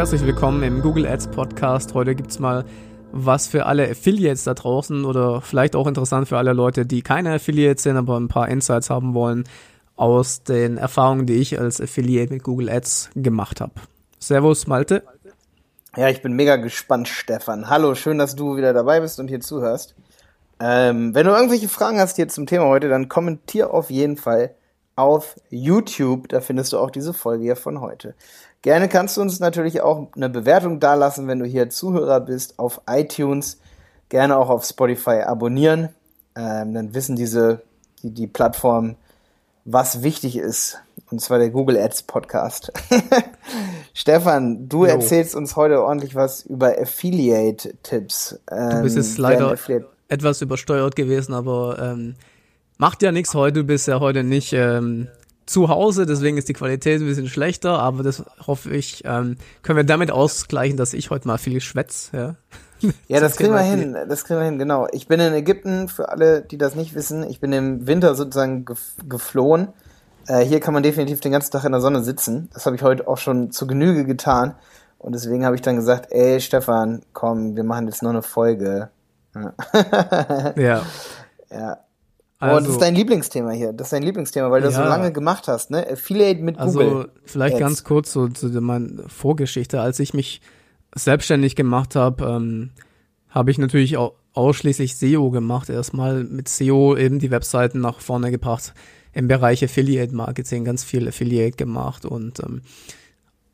[0.00, 1.92] Herzlich willkommen im Google Ads Podcast.
[1.92, 2.64] Heute gibt's mal
[3.12, 7.34] was für alle Affiliates da draußen oder vielleicht auch interessant für alle Leute, die keine
[7.34, 9.44] Affiliates sind, aber ein paar Insights haben wollen
[9.96, 13.74] aus den Erfahrungen, die ich als Affiliate mit Google Ads gemacht habe.
[14.18, 15.02] Servus, Malte.
[15.94, 17.68] Ja, ich bin mega gespannt, Stefan.
[17.68, 19.94] Hallo, schön, dass du wieder dabei bist und hier zuhörst.
[20.60, 24.54] Ähm, wenn du irgendwelche Fragen hast hier zum Thema heute, dann kommentier auf jeden Fall
[24.96, 26.28] auf YouTube.
[26.28, 28.14] Da findest du auch diese Folge hier von heute.
[28.62, 32.82] Gerne kannst du uns natürlich auch eine Bewertung dalassen, wenn du hier Zuhörer bist, auf
[32.88, 33.58] iTunes.
[34.10, 35.88] Gerne auch auf Spotify abonnieren.
[36.36, 37.62] Ähm, dann wissen diese,
[38.02, 38.96] die, die Plattform,
[39.64, 40.78] was wichtig ist.
[41.10, 42.70] Und zwar der Google Ads Podcast.
[43.94, 44.90] Stefan, du jo.
[44.90, 48.40] erzählst uns heute ordentlich was über Affiliate-Tipps.
[48.50, 49.56] Ähm, du bist jetzt ähm, leider
[50.08, 52.14] etwas übersteuert gewesen, aber ähm,
[52.78, 53.60] macht ja nichts heute.
[53.60, 55.08] Du bist ja heute nicht ähm,
[55.50, 59.76] zu Hause, deswegen ist die Qualität ein bisschen schlechter, aber das hoffe ich, ähm, können
[59.76, 62.36] wir damit ausgleichen, dass ich heute mal viel schwätze.
[62.80, 64.86] Ja, ja das kriegen wir hin, das kriegen wir hin, genau.
[64.92, 68.64] Ich bin in Ägypten, für alle, die das nicht wissen, ich bin im Winter sozusagen
[69.08, 69.68] geflohen.
[70.28, 72.48] Äh, hier kann man definitiv den ganzen Tag in der Sonne sitzen.
[72.54, 74.54] Das habe ich heute auch schon zu Genüge getan.
[74.98, 78.90] Und deswegen habe ich dann gesagt, ey Stefan, komm, wir machen jetzt noch eine Folge.
[80.56, 80.82] ja.
[81.50, 81.78] Ja.
[82.40, 83.74] Also, oh, das ist dein Lieblingsthema hier.
[83.74, 85.86] Das ist dein Lieblingsthema, weil du ja, das so lange gemacht hast, ne?
[85.86, 86.96] Affiliate mit also, Google.
[86.96, 87.60] Also vielleicht Ads.
[87.60, 89.80] ganz kurz so zu meiner Vorgeschichte.
[89.80, 90.40] Als ich mich
[90.94, 92.70] selbstständig gemacht habe, ähm,
[93.28, 95.68] habe ich natürlich auch ausschließlich SEO gemacht.
[95.68, 98.72] Erstmal mit SEO eben die Webseiten nach vorne gebracht.
[99.12, 102.62] Im Bereich Affiliate Marketing ganz viel Affiliate gemacht und ähm,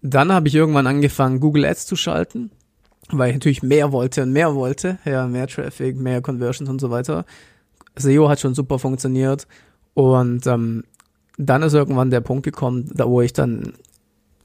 [0.03, 2.51] dann habe ich irgendwann angefangen, Google Ads zu schalten,
[3.11, 4.99] weil ich natürlich mehr wollte und mehr wollte.
[5.05, 7.25] Ja, mehr Traffic, mehr Conversions und so weiter.
[7.97, 9.47] SEO hat schon super funktioniert.
[9.95, 10.85] Und ähm,
[11.39, 13.75] dann ist irgendwann der Punkt gekommen, da wo ich dann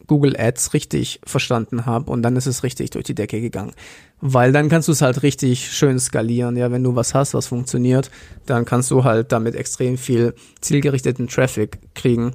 [0.08, 3.72] Google Ads richtig verstanden habe und dann ist es richtig durch die Decke gegangen.
[4.20, 6.58] Weil dann kannst du es halt richtig schön skalieren.
[6.58, 8.12] Ja, wenn du was hast, was funktioniert,
[8.46, 12.34] dann kannst du halt damit extrem viel zielgerichteten Traffic kriegen.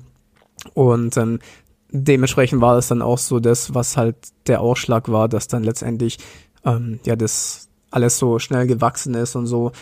[0.75, 1.39] Und ähm,
[1.91, 4.17] dementsprechend war es dann auch so das, was halt
[4.47, 6.19] der Ausschlag war, dass dann letztendlich
[6.65, 9.73] ähm, ja das alles so schnell gewachsen ist und so.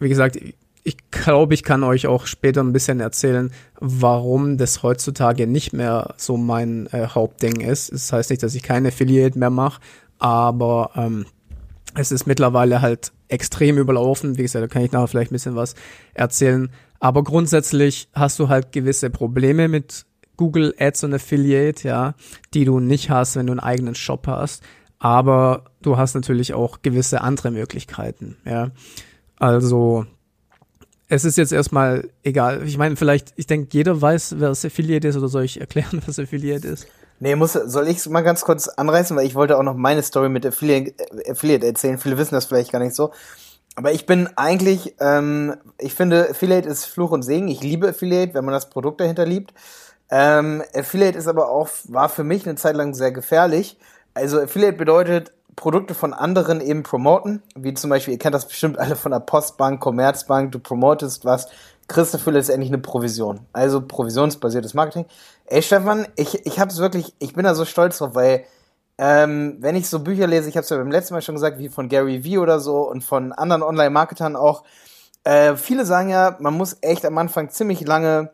[0.00, 0.38] Wie gesagt,
[0.86, 3.50] ich glaube, ich kann euch auch später ein bisschen erzählen,
[3.80, 7.90] warum das heutzutage nicht mehr so mein äh, Hauptding ist.
[7.90, 9.80] Das heißt nicht, dass ich keine Affiliate mehr mache,
[10.18, 11.24] aber ähm,
[11.94, 14.36] es ist mittlerweile halt extrem überlaufen.
[14.36, 15.74] Wie gesagt, da kann ich nachher vielleicht ein bisschen was
[16.12, 16.70] erzählen.
[17.00, 20.04] Aber grundsätzlich hast du halt gewisse Probleme mit
[20.36, 22.14] Google Ads und Affiliate, ja,
[22.52, 24.62] die du nicht hast, wenn du einen eigenen Shop hast.
[24.98, 28.70] Aber du hast natürlich auch gewisse andere Möglichkeiten, ja.
[29.38, 30.06] Also
[31.08, 32.62] es ist jetzt erstmal egal.
[32.66, 36.02] Ich meine, vielleicht, ich denke, jeder weiß, wer das Affiliate ist, oder soll ich erklären,
[36.06, 36.86] was Affiliate ist?
[37.20, 40.02] Nee, muss, soll ich es mal ganz kurz anreißen, weil ich wollte auch noch meine
[40.02, 40.94] Story mit Affiliate,
[41.30, 41.98] Affiliate erzählen.
[41.98, 43.12] Viele wissen das vielleicht gar nicht so.
[43.76, 47.48] Aber ich bin eigentlich, ähm, ich finde, Affiliate ist Fluch und Segen.
[47.48, 49.52] Ich liebe Affiliate, wenn man das Produkt dahinter liebt.
[50.10, 53.78] Ähm, Affiliate ist aber auch, war für mich eine Zeit lang sehr gefährlich.
[54.12, 58.78] Also Affiliate bedeutet, Produkte von anderen eben promoten, wie zum Beispiel, ihr kennt das bestimmt
[58.78, 61.48] alle von der Postbank, Commerzbank, du promotest was,
[61.88, 63.40] kriegst dafür letztendlich eine Provision.
[63.52, 65.06] Also provisionsbasiertes Marketing.
[65.46, 68.44] Ey Stefan, ich, ich hab's wirklich, ich bin da so stolz drauf, weil
[68.96, 71.58] ähm, wenn ich so Bücher lese, ich habe es ja beim letzten Mal schon gesagt,
[71.58, 74.62] wie von Gary Vee oder so und von anderen Online-Marketern auch,
[75.24, 78.30] äh, viele sagen ja, man muss echt am Anfang ziemlich lange,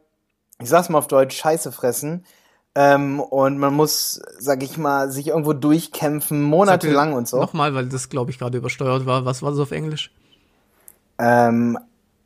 [0.61, 2.25] ich sag's mal auf Deutsch, Scheiße fressen,
[2.75, 7.39] ähm, und man muss, sag ich mal, sich irgendwo durchkämpfen, monatelang und so.
[7.39, 9.25] Nochmal, weil das, glaube ich, gerade übersteuert war.
[9.25, 10.13] Was war das auf Englisch?
[11.19, 11.79] Ähm,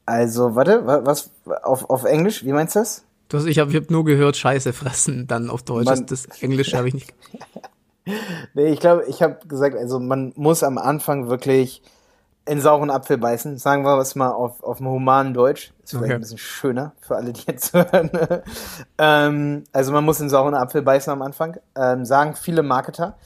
[0.07, 1.31] also, warte, was,
[1.63, 3.05] auf, auf Englisch, wie meinst du das?
[3.29, 5.87] das ich habe ich hab nur gehört, Scheiße fressen, dann auf Deutsch.
[5.87, 7.15] Man, das, das Englische habe ich nicht.
[8.55, 11.83] nee, ich glaube, ich habe gesagt, also man muss am Anfang wirklich
[12.47, 15.73] in sauren Apfel beißen, sagen wir es mal auf, auf dem humanen Deutsch.
[15.83, 16.15] Ist vielleicht okay.
[16.15, 18.11] ein bisschen schöner für alle, die jetzt hören.
[18.99, 23.17] ähm, also man muss in sauren Apfel beißen am Anfang, ähm, sagen viele Marketer.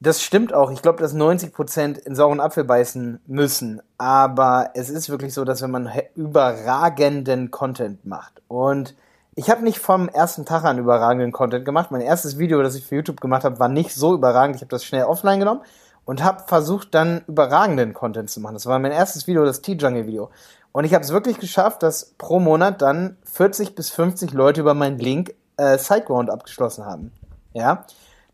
[0.00, 0.70] Das stimmt auch.
[0.70, 3.80] Ich glaube, dass 90 Prozent in sauren Apfel beißen müssen.
[3.96, 8.94] Aber es ist wirklich so, dass wenn man überragenden Content macht und
[9.36, 11.90] ich habe nicht vom ersten Tag an überragenden Content gemacht.
[11.90, 14.54] Mein erstes Video, das ich für YouTube gemacht habe, war nicht so überragend.
[14.54, 15.62] Ich habe das schnell offline genommen
[16.04, 18.54] und habe versucht dann überragenden Content zu machen.
[18.54, 20.30] Das war mein erstes Video, das T-Jungle-Video.
[20.72, 24.74] Und ich habe es wirklich geschafft, dass pro Monat dann 40 bis 50 Leute über
[24.74, 27.12] meinen Link äh, Sideground abgeschlossen haben.
[27.52, 27.84] Ja,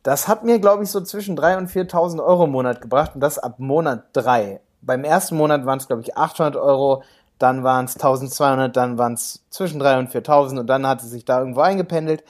[0.02, 3.20] das hat mir, glaube ich, so zwischen 3.000 und 4.000 Euro im Monat gebracht und
[3.20, 4.61] das ab Monat 3.
[4.81, 7.02] Beim ersten Monat waren es, glaube ich, 800 Euro,
[7.38, 11.11] dann waren es 1.200, dann waren es zwischen 3.000 und 4.000 und dann hat es
[11.11, 12.25] sich da irgendwo eingependelt.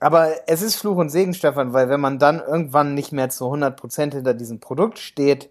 [0.00, 3.44] Aber es ist Fluch und Segen, Stefan, weil wenn man dann irgendwann nicht mehr zu
[3.44, 5.50] 100% hinter diesem Produkt steht,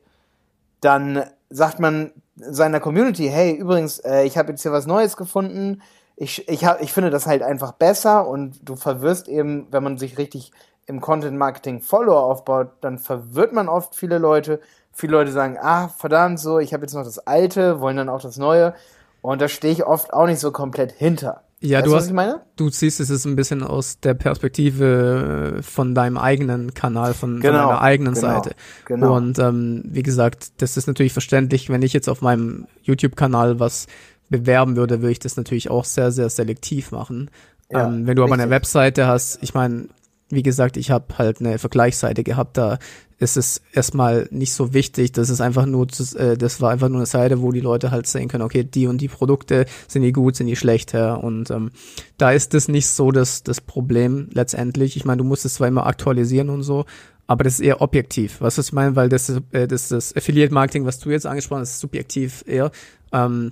[0.81, 5.81] dann sagt man seiner Community, hey, übrigens, äh, ich habe jetzt hier was Neues gefunden,
[6.16, 9.98] ich, ich, hab, ich finde das halt einfach besser und du verwirrst eben, wenn man
[9.98, 10.51] sich richtig
[10.86, 14.60] im Content Marketing Follower aufbaut, dann verwirrt man oft viele Leute.
[14.92, 18.22] Viele Leute sagen, ah, verdammt, so, ich habe jetzt noch das Alte, wollen dann auch
[18.22, 18.74] das Neue.
[19.22, 21.44] Und da stehe ich oft auch nicht so komplett hinter.
[21.61, 26.17] Ja, weißt du hast, du siehst es ist ein bisschen aus der Perspektive von deinem
[26.17, 28.56] eigenen Kanal, von, genau, von deiner eigenen genau, Seite.
[28.85, 29.17] Genau.
[29.17, 33.88] Und ähm, wie gesagt, das ist natürlich verständlich, wenn ich jetzt auf meinem YouTube-Kanal was
[34.29, 37.29] bewerben würde, würde ich das natürlich auch sehr, sehr selektiv machen.
[37.71, 39.89] Ja, ähm, wenn du aber eine Webseite hast, ich meine,
[40.29, 42.77] wie gesagt, ich habe halt eine Vergleichsseite gehabt, da
[43.17, 45.11] ist es erstmal nicht so wichtig.
[45.11, 48.07] Das ist einfach nur, äh, das war einfach nur eine Seite, wo die Leute halt
[48.07, 51.15] sehen können, okay, die und die Produkte sind die gut, sind die schlecht, ja.
[51.15, 51.71] Und ähm,
[52.17, 54.95] da ist das nicht so das, das Problem letztendlich.
[54.95, 56.85] Ich meine, du musst es zwar immer aktualisieren und so,
[57.27, 58.37] aber das ist eher objektiv.
[58.39, 61.71] Was ich meine, weil das, äh, das, das Affiliate Marketing, was du jetzt angesprochen hast,
[61.71, 62.71] ist subjektiv eher.
[63.11, 63.51] Ähm,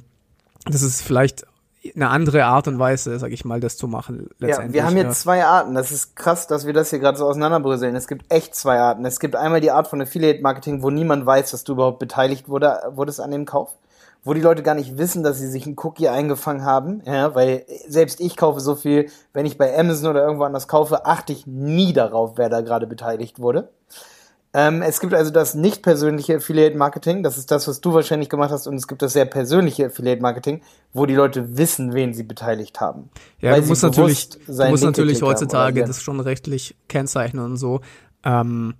[0.66, 1.46] das ist vielleicht
[1.96, 4.30] eine andere Art und Weise, sag ich mal, das zu machen.
[4.40, 5.12] Ja, wir haben hier ja.
[5.12, 5.76] zwei Arten.
[5.76, 7.96] Das ist krass, dass wir das hier gerade so auseinanderbröseln.
[7.96, 9.06] Es gibt echt zwei Arten.
[9.06, 12.50] Es gibt einmal die Art von Affiliate Marketing, wo niemand weiß, dass du überhaupt beteiligt
[12.50, 13.76] wurde, wurdest an dem Kauf.
[14.24, 17.02] Wo die Leute gar nicht wissen, dass sie sich einen Cookie eingefangen haben.
[17.06, 21.06] Ja, weil selbst ich kaufe so viel, wenn ich bei Amazon oder irgendwo anders kaufe,
[21.06, 23.70] achte ich nie darauf, wer da gerade beteiligt wurde.
[24.58, 28.28] Ähm, es gibt also das nicht persönliche Affiliate Marketing, das ist das, was du wahrscheinlich
[28.28, 30.64] gemacht hast, und es gibt das sehr persönliche Affiliate Marketing,
[30.94, 33.12] wo die Leute wissen, wen sie beteiligt haben.
[33.40, 37.82] Ja, du musst natürlich, du musst natürlich heutzutage das schon rechtlich kennzeichnen und so.
[38.24, 38.74] Ähm,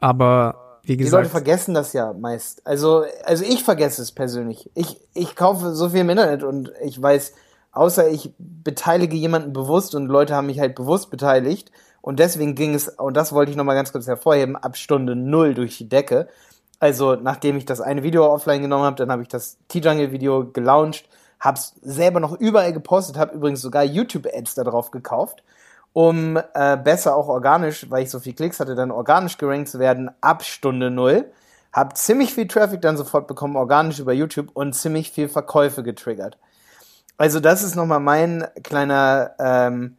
[0.00, 1.12] aber wie gesagt.
[1.12, 2.66] Die Leute vergessen das ja meist.
[2.66, 4.70] Also, also ich vergesse es persönlich.
[4.74, 7.32] Ich, ich kaufe so viel im Internet und ich weiß,
[7.70, 12.74] außer ich beteilige jemanden bewusst und Leute haben mich halt bewusst beteiligt, und deswegen ging
[12.74, 16.28] es, und das wollte ich nochmal ganz kurz hervorheben, ab Stunde null durch die Decke.
[16.78, 21.08] Also, nachdem ich das eine Video offline genommen habe, dann habe ich das T-Jungle-Video gelauncht,
[21.40, 25.42] hab's selber noch überall gepostet, habe übrigens sogar YouTube-Ads da drauf gekauft,
[25.92, 29.78] um äh, besser auch organisch, weil ich so viel Klicks hatte, dann organisch gerankt zu
[29.78, 31.30] werden, ab Stunde null.
[31.72, 36.36] Hab ziemlich viel Traffic dann sofort bekommen, organisch über YouTube und ziemlich viel Verkäufe getriggert.
[37.16, 39.96] Also das ist nochmal mein kleiner ähm,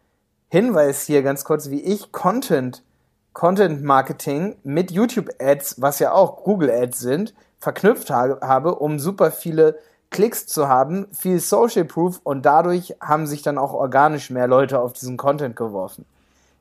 [0.53, 2.83] Hinweis hier ganz kurz, wie ich Content,
[3.33, 9.31] Content Marketing mit YouTube Ads, was ja auch Google Ads sind, verknüpft habe, um super
[9.31, 9.79] viele
[10.11, 14.79] Klicks zu haben, viel Social Proof und dadurch haben sich dann auch organisch mehr Leute
[14.79, 16.05] auf diesen Content geworfen.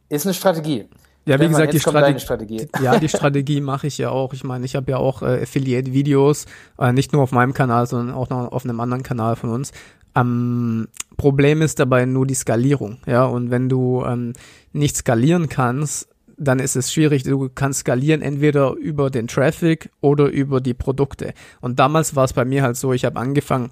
[0.08, 0.88] Ist eine Strategie.
[1.24, 2.66] Ja, wie gesagt, die Strate Strategie.
[2.82, 4.32] Ja, die Strategie mache ich ja auch.
[4.32, 6.46] Ich meine, ich habe ja auch äh, Affiliate-Videos,
[6.78, 9.72] äh, nicht nur auf meinem Kanal, sondern auch noch auf einem anderen Kanal von uns.
[10.16, 13.24] Ähm, Problem ist dabei nur die Skalierung, ja.
[13.24, 14.32] Und wenn du ähm,
[14.72, 17.22] nicht skalieren kannst, dann ist es schwierig.
[17.22, 21.34] Du kannst skalieren entweder über den Traffic oder über die Produkte.
[21.60, 23.70] Und damals war es bei mir halt so, ich habe angefangen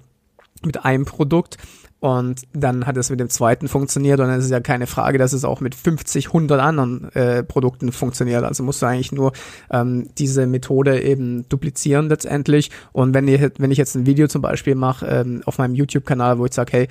[0.63, 1.57] mit einem Produkt
[2.01, 5.19] und dann hat es mit dem zweiten funktioniert und dann ist es ja keine Frage,
[5.19, 8.43] dass es auch mit 50, 100 anderen äh, Produkten funktioniert.
[8.43, 9.33] Also musst du eigentlich nur
[9.69, 12.71] ähm, diese Methode eben duplizieren letztendlich.
[12.91, 16.39] Und wenn, ihr, wenn ich jetzt ein Video zum Beispiel mache ähm, auf meinem YouTube-Kanal,
[16.39, 16.87] wo ich sage, hey,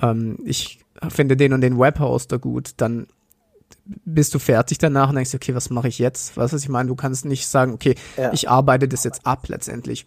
[0.00, 3.06] ähm, ich finde den und den Webhoster gut, dann
[3.84, 6.38] bist du fertig danach und denkst, okay, was mache ich jetzt?
[6.38, 8.32] Was ist, ich meine, du kannst nicht sagen, okay, ja.
[8.32, 10.06] ich arbeite das jetzt ab letztendlich.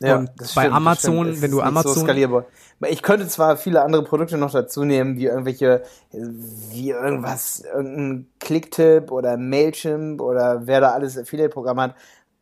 [0.00, 1.94] Ja, und bei stimmt, Amazon, wenn du Amazon.
[1.94, 2.44] So skalierbar.
[2.88, 9.10] Ich könnte zwar viele andere Produkte noch dazu nehmen, wie irgendwelche, wie irgendwas, irgendein Clicktip
[9.10, 11.94] oder Mailchimp oder wer da alles Affiliate-Programm hat,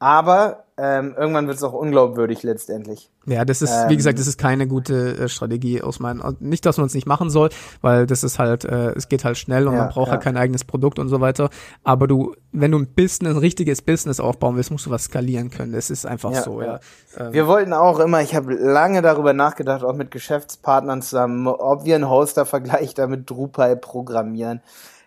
[0.05, 3.11] aber ähm, irgendwann wird es auch unglaubwürdig letztendlich.
[3.25, 6.21] Ja, das ist, ähm, wie gesagt, das ist keine gute äh, Strategie aus meinen.
[6.41, 7.49] Nicht, dass man es nicht machen soll,
[7.81, 10.13] weil das ist halt, äh, es geht halt schnell und ja, man braucht ja.
[10.13, 11.49] halt kein eigenes Produkt und so weiter.
[11.85, 15.49] Aber du, wenn du ein Business, ein richtiges Business aufbauen willst, musst du was skalieren
[15.49, 15.73] können.
[15.73, 16.81] Das ist einfach ja, so, ja.
[17.17, 21.87] Ähm, wir wollten auch immer, ich habe lange darüber nachgedacht, auch mit Geschäftspartnern zusammen, ob
[21.87, 24.61] wir einen Hoster-Vergleich damit Drupal programmieren.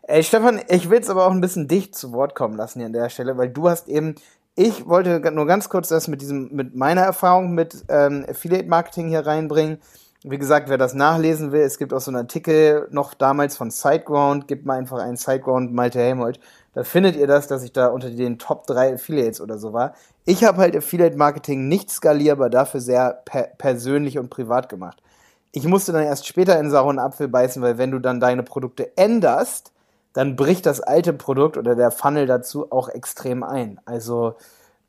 [0.09, 2.85] Ey, Stefan, ich will es aber auch ein bisschen dicht zu Wort kommen lassen hier
[2.85, 4.15] an der Stelle, weil du hast eben
[4.57, 9.07] ich wollte nur ganz kurz das mit diesem, mit meiner Erfahrung mit ähm, Affiliate Marketing
[9.07, 9.77] hier reinbringen.
[10.23, 13.69] Wie gesagt, wer das nachlesen will, es gibt auch so einen Artikel noch damals von
[13.69, 16.39] SiteGround, gibt mal einfach einen SiteGround Malte Helmold.
[16.73, 19.93] Da findet ihr das, dass ich da unter den Top 3 Affiliates oder so war.
[20.25, 25.03] Ich habe halt Affiliate Marketing nicht skalierbar, dafür sehr per persönlich und privat gemacht.
[25.51, 28.97] Ich musste dann erst später in sauren Apfel beißen, weil wenn du dann deine Produkte
[28.97, 29.71] änderst,
[30.17, 33.79] dann bricht das alte Produkt oder der Funnel dazu auch extrem ein.
[33.85, 34.35] Also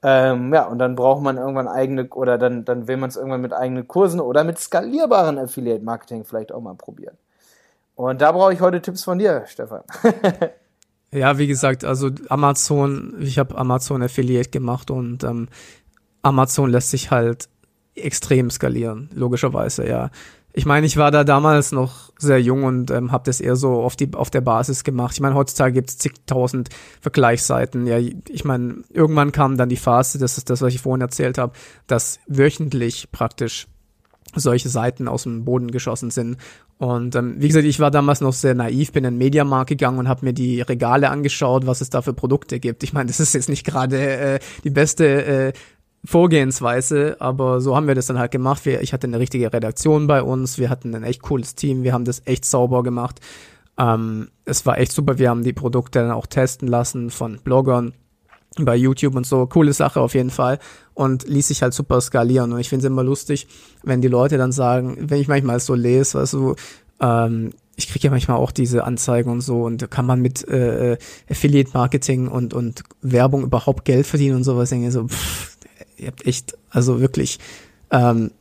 [0.03, 3.43] ähm, ja, und dann braucht man irgendwann eigene oder dann, dann will man es irgendwann
[3.43, 7.19] mit eigenen Kursen oder mit skalierbaren Affiliate-Marketing vielleicht auch mal probieren.
[7.95, 9.83] Und da brauche ich heute Tipps von dir, Stefan.
[11.11, 15.49] Ja, wie gesagt, also Amazon, ich habe Amazon Affiliate gemacht und ähm,
[16.21, 17.49] Amazon lässt sich halt
[17.95, 20.11] extrem skalieren, logischerweise, ja.
[20.53, 23.83] Ich meine, ich war da damals noch sehr jung und ähm, habe das eher so
[23.83, 25.15] auf, die, auf der Basis gemacht.
[25.15, 27.87] Ich meine, heutzutage gibt es zigtausend Vergleichsseiten.
[27.87, 31.39] Ja, ich meine, irgendwann kam dann die Phase, das ist das, was ich vorhin erzählt
[31.39, 31.53] habe,
[31.87, 33.69] dass wöchentlich praktisch
[34.35, 36.39] solche Seiten aus dem Boden geschossen sind.
[36.79, 39.99] Und ähm, wie gesagt, ich war damals noch sehr naiv, bin in den Mediamarkt gegangen
[39.99, 42.85] und habe mir die Regale angeschaut, was es da für Produkte gibt.
[42.85, 45.53] Ich meine, das ist jetzt nicht gerade äh, die beste äh,
[46.05, 48.65] Vorgehensweise, aber so haben wir das dann halt gemacht.
[48.65, 51.93] Wir, ich hatte eine richtige Redaktion bei uns, wir hatten ein echt cooles Team, wir
[51.93, 53.21] haben das echt sauber gemacht.
[53.79, 57.95] Ähm, es war echt super, wir haben die Produkte dann auch testen lassen von Bloggern
[58.59, 59.47] bei YouTube und so.
[59.47, 60.59] Coole Sache auf jeden Fall
[60.95, 62.53] und ließ sich halt super skalieren.
[62.53, 63.47] Und ich finde es immer lustig,
[63.83, 66.55] wenn die Leute dann sagen, wenn ich manchmal so lese, weißt du,
[67.01, 70.99] ähm, ich kriege ja manchmal auch diese Anzeigen und so und kann man mit äh,
[71.31, 74.71] Affiliate Marketing und und Werbung überhaupt Geld verdienen und sowas.
[74.71, 75.58] Denke so, pff,
[75.99, 77.39] ihr habt echt, also wirklich
[77.91, 78.33] ähm,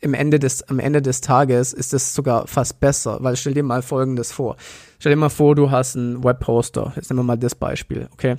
[0.00, 3.64] im Ende des, am Ende des Tages ist es sogar fast besser, weil stell dir
[3.64, 4.56] mal Folgendes vor.
[4.98, 6.92] Stell dir mal vor, du hast einen Webposter.
[6.96, 8.36] Jetzt nehmen wir mal das Beispiel, okay?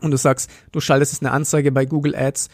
[0.00, 2.48] und du sagst, du schaltest jetzt eine Anzeige bei Google Ads,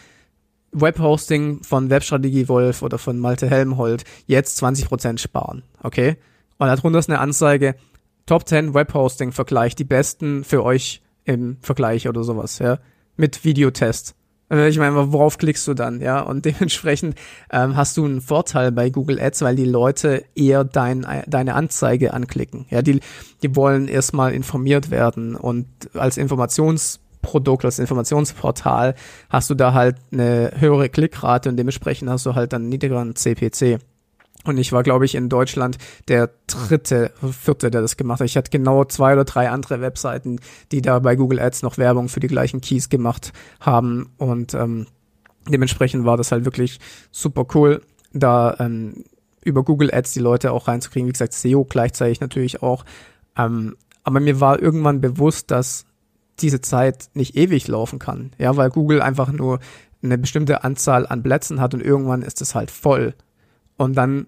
[0.72, 6.16] Webhosting von Webstrategie Wolf oder von Malte Helmholt, jetzt 20% sparen, okay?
[6.58, 7.74] Und darunter ist eine Anzeige,
[8.24, 12.78] Top 10 Webhosting Vergleich, die besten für euch im Vergleich oder sowas, ja,
[13.16, 14.14] mit Videotest.
[14.52, 16.20] Äh, ich meine, worauf klickst du dann, ja?
[16.20, 17.16] Und dementsprechend
[17.50, 22.12] ähm, hast du einen Vorteil bei Google Ads, weil die Leute eher dein, deine Anzeige
[22.12, 22.66] anklicken.
[22.70, 23.00] Ja, die,
[23.42, 28.96] die wollen erstmal informiert werden und als Informations Produkt, als Informationsportal,
[29.30, 33.78] hast du da halt eine höhere Klickrate und dementsprechend hast du halt dann niedrigeren CPC.
[34.44, 38.26] Und ich war, glaube ich, in Deutschland der dritte, vierte, der das gemacht hat.
[38.26, 40.40] Ich hatte genau zwei oder drei andere Webseiten,
[40.72, 44.10] die da bei Google Ads noch Werbung für die gleichen Keys gemacht haben.
[44.18, 44.86] Und ähm,
[45.48, 46.80] dementsprechend war das halt wirklich
[47.10, 47.82] super cool,
[48.12, 49.04] da ähm,
[49.44, 51.08] über Google Ads die Leute auch reinzukriegen.
[51.08, 52.84] Wie gesagt, SEO gleichzeitig natürlich auch.
[53.36, 55.84] Ähm, aber mir war irgendwann bewusst, dass
[56.40, 58.32] diese Zeit nicht ewig laufen kann.
[58.38, 59.60] Ja, weil Google einfach nur
[60.02, 63.14] eine bestimmte Anzahl an Plätzen hat und irgendwann ist es halt voll.
[63.76, 64.26] Und dann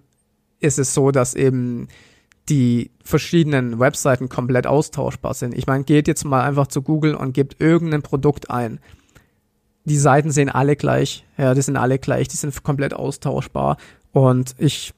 [0.60, 1.88] ist es so, dass eben
[2.48, 5.54] die verschiedenen Webseiten komplett austauschbar sind.
[5.54, 8.80] Ich meine, geht jetzt mal einfach zu Google und gebt irgendein Produkt ein.
[9.84, 13.76] Die Seiten sehen alle gleich, ja, die sind alle gleich, die sind komplett austauschbar.
[14.12, 14.94] Und ich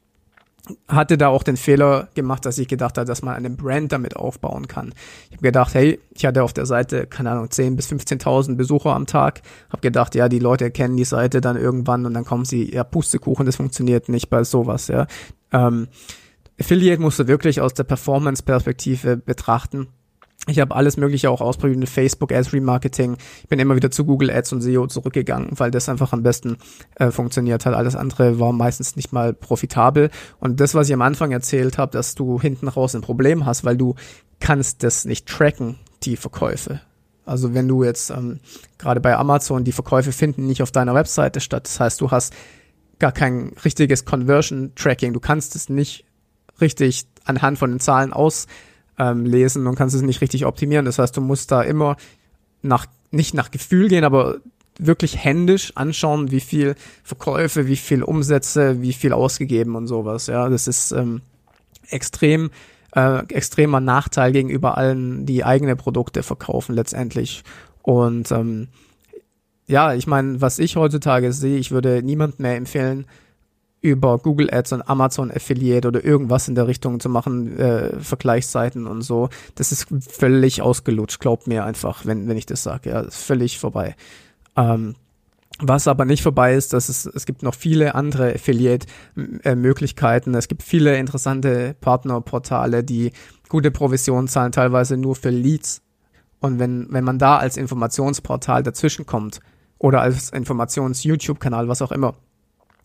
[0.89, 4.17] hatte da auch den Fehler gemacht, dass ich gedacht habe, dass man eine Brand damit
[4.17, 4.93] aufbauen kann.
[5.29, 8.95] Ich habe gedacht, hey, ich hatte auf der Seite, keine Ahnung, 10.000 bis 15.000 Besucher
[8.95, 9.43] am Tag.
[9.71, 12.85] Habe gedacht, ja, die Leute kennen die Seite dann irgendwann und dann kommen sie, ja,
[12.85, 15.07] Pustekuchen, das funktioniert nicht bei sowas, ja.
[15.53, 15.89] Ähm,
[16.59, 19.89] Affiliate musst du wirklich aus der Performance-Perspektive betrachten.
[20.49, 23.17] Ich habe alles Mögliche auch ausprobiert mit Facebook Ads Remarketing.
[23.43, 26.59] Ich bin immer wieder zu Google Ads und SEO zurückgegangen, weil das einfach am besten
[26.95, 27.75] äh, funktioniert hat.
[27.75, 30.11] Alles andere war meistens nicht mal profitabel.
[30.39, 33.65] Und das, was ich am Anfang erzählt habe, dass du hinten raus ein Problem hast,
[33.65, 33.97] weil du
[34.39, 36.81] kannst das nicht tracken, die Verkäufe.
[37.25, 38.39] Also wenn du jetzt ähm,
[38.79, 42.33] gerade bei Amazon die Verkäufe finden nicht auf deiner Webseite statt, das heißt, du hast
[43.01, 45.13] gar kein richtiges Conversion Tracking.
[45.13, 46.05] Du kannst es nicht
[46.61, 48.47] richtig anhand von den Zahlen aus
[48.99, 50.85] ähm, lesen und kannst es nicht richtig optimieren.
[50.85, 51.97] Das heißt, du musst da immer
[52.63, 54.37] nach, nicht nach Gefühl gehen, aber
[54.79, 60.27] wirklich händisch anschauen, wie viel Verkäufe, wie viel Umsätze, wie viel ausgegeben und sowas.
[60.27, 61.23] Ja, das ist ähm,
[61.89, 62.51] extrem
[62.95, 67.45] äh, extremer Nachteil gegenüber allen, die eigene Produkte verkaufen letztendlich.
[67.83, 68.69] Und ähm,
[69.67, 73.07] ja, ich meine, was ich heutzutage sehe, ich würde niemand mehr empfehlen,
[73.87, 78.87] über Google Ads und Amazon Affiliate oder irgendwas in der Richtung zu machen, äh, Vergleichsseiten
[78.87, 79.29] und so.
[79.55, 82.91] Das ist völlig ausgelutscht, glaubt mir einfach, wenn, wenn ich das sage.
[82.91, 83.95] Ja, ist völlig vorbei.
[84.57, 84.97] Ähm,
[85.61, 90.35] was aber nicht vorbei ist, dass es, es gibt noch viele andere Affiliate-Möglichkeiten.
[90.35, 93.13] Es gibt viele interessante Partnerportale, die
[93.49, 95.83] gute Provisionen zahlen, teilweise nur für Leads.
[96.41, 99.41] Und wenn, wenn man da als Informationsportal dazwischen kommt
[99.79, 102.15] oder als Informations-YouTube-Kanal, was auch immer,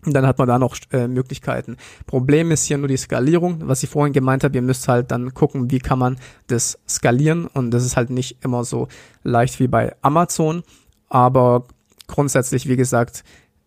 [0.06, 1.78] und dann hat man da noch äh, Möglichkeiten.
[2.08, 4.56] Problem ist hier nur die Skalierung, was ich vorhin gemeint habe.
[4.56, 6.18] Ihr müsst halt dann gucken, wie kann man
[6.48, 7.46] das skalieren.
[7.46, 8.88] Und das ist halt nicht immer so
[9.24, 10.64] leicht wie bei Amazon.
[11.08, 11.66] Aber
[12.08, 13.24] grundsätzlich, wie gesagt,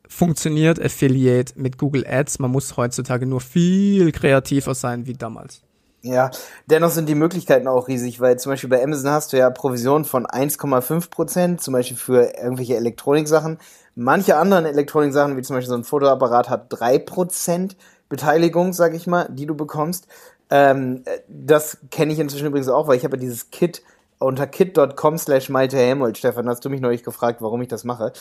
[0.08, 2.40] funktioniert Affiliate mit Google Ads.
[2.40, 5.62] Man muss heutzutage nur viel kreativer sein wie damals.
[6.06, 6.30] Ja,
[6.66, 10.04] dennoch sind die Möglichkeiten auch riesig, weil zum Beispiel bei Amazon hast du ja Provisionen
[10.04, 13.58] von 1,5 Prozent, zum Beispiel für irgendwelche Elektroniksachen.
[13.94, 17.78] Manche anderen Elektroniksachen, wie zum Beispiel so ein Fotoapparat, hat drei Prozent
[18.10, 20.06] Beteiligung, sag ich mal, die du bekommst.
[20.50, 23.82] Ähm, das kenne ich inzwischen übrigens auch, weil ich habe ja dieses Kit
[24.18, 26.16] unter kit.com slash Malte Helmold.
[26.18, 28.12] Stefan, hast du mich neulich gefragt, warum ich das mache.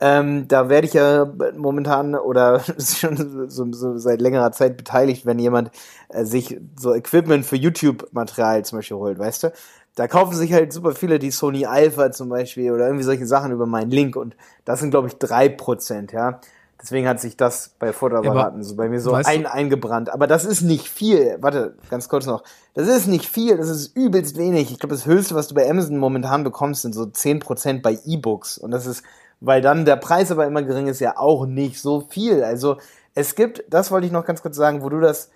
[0.00, 5.38] Ähm, da werde ich ja momentan oder schon so, so seit längerer Zeit beteiligt, wenn
[5.38, 5.70] jemand
[6.08, 9.52] äh, sich so Equipment für YouTube-Material zum Beispiel holt, weißt du?
[9.94, 13.50] Da kaufen sich halt super viele die Sony Alpha zum Beispiel oder irgendwie solche Sachen
[13.50, 16.40] über meinen Link und das sind, glaube ich, drei Prozent, ja.
[16.80, 20.10] Deswegen hat sich das bei Fotoapparaten so bei mir so ein, eingebrannt.
[20.10, 21.36] Aber das ist nicht viel.
[21.40, 22.44] Warte, ganz kurz noch.
[22.74, 24.70] Das ist nicht viel, das ist übelst wenig.
[24.70, 27.98] Ich glaube, das Höchste, was du bei Amazon momentan bekommst, sind so zehn Prozent bei
[28.06, 28.58] E-Books.
[28.58, 29.02] Und das ist,
[29.40, 32.44] weil dann der Preis aber immer gering ist, ja auch nicht so viel.
[32.44, 32.76] Also
[33.14, 35.30] es gibt, das wollte ich noch ganz kurz sagen, wo du das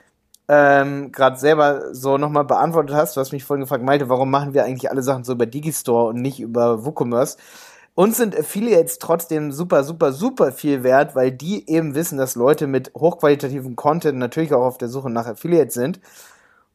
[0.47, 3.17] ähm, gerade selber so nochmal beantwortet hast.
[3.17, 6.11] Du hast mich vorhin gefragt, Malte, warum machen wir eigentlich alle Sachen so über Digistore
[6.11, 7.37] und nicht über WooCommerce?
[7.95, 12.67] Uns sind Affiliates trotzdem super, super, super viel wert, weil die eben wissen, dass Leute
[12.67, 16.01] mit hochqualitativen Content natürlich auch auf der Suche nach Affiliates sind.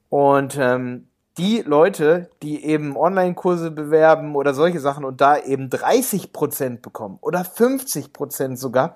[0.09, 1.07] Und ähm,
[1.37, 7.41] die Leute, die eben Online-Kurse bewerben oder solche Sachen und da eben 30% bekommen oder
[7.41, 8.95] 50% sogar,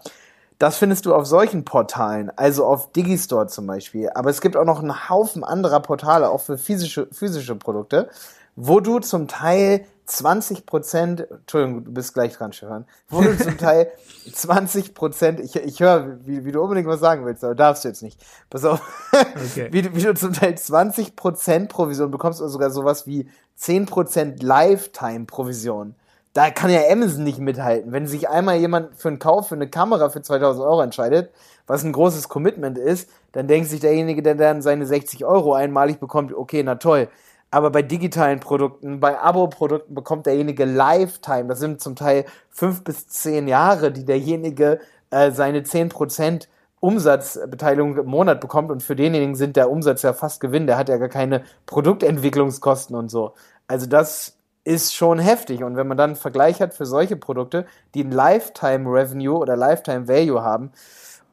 [0.60, 4.12] das findest du auf solchen Portalen, also auf Digistore zum Beispiel.
[4.14, 8.10] Aber es gibt auch noch einen Haufen anderer Portale, auch für physische, physische Produkte,
[8.56, 13.58] wo du zum Teil 20 Prozent, Entschuldigung, du bist gleich dran, Stefan, wo du zum
[13.58, 13.90] Teil
[14.34, 17.88] 20 Prozent, ich, ich höre, wie, wie du unbedingt was sagen willst, aber darfst du
[17.88, 18.22] jetzt nicht.
[18.50, 18.82] Pass auf,
[19.14, 19.70] okay.
[19.72, 24.44] wie, wie du zum Teil 20 Prozent Provision bekommst oder sogar sowas wie 10 Prozent
[24.44, 25.96] Lifetime-Provision.
[26.34, 27.92] Da kann ja Amazon nicht mithalten.
[27.92, 31.32] Wenn sich einmal jemand für einen Kauf für eine Kamera für 2000 Euro entscheidet,
[31.68, 36.00] was ein großes Commitment ist, dann denkt sich derjenige, der dann seine 60 Euro einmalig
[36.00, 37.08] bekommt, okay, na toll,
[37.52, 41.48] aber bei digitalen Produkten, bei Abo-Produkten bekommt derjenige Lifetime.
[41.48, 46.48] Das sind zum Teil fünf bis zehn Jahre, die derjenige äh, seine zehn Prozent
[46.80, 50.90] Umsatzbeteiligung im Monat bekommt und für denjenigen sind der Umsatz ja fast Gewinn, der hat
[50.90, 53.34] ja gar keine Produktentwicklungskosten und so.
[53.68, 57.66] Also das ist schon heftig und wenn man dann einen Vergleich hat für solche Produkte,
[57.94, 60.72] die ein Lifetime Revenue oder Lifetime Value haben,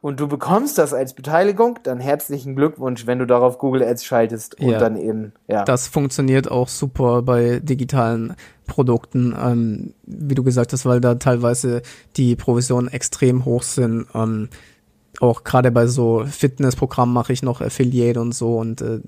[0.01, 4.59] und du bekommst das als Beteiligung, dann herzlichen Glückwunsch, wenn du darauf Google Ads schaltest
[4.59, 5.65] und ja, dann eben, ja.
[5.65, 8.35] Das funktioniert auch super bei digitalen
[8.65, 11.81] Produkten, ähm, wie du gesagt hast, weil da teilweise
[12.15, 14.07] die Provisionen extrem hoch sind.
[14.13, 14.49] Ähm,
[15.19, 18.99] auch gerade bei so Fitnessprogrammen mache ich noch Affiliate und so und äh,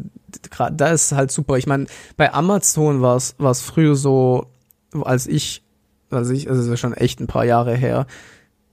[0.74, 1.58] da ist halt super.
[1.58, 1.86] Ich meine,
[2.18, 4.48] bei Amazon war es war es früher so,
[5.04, 5.64] als ich,
[6.10, 8.08] als ich, also schon echt ein paar Jahre her,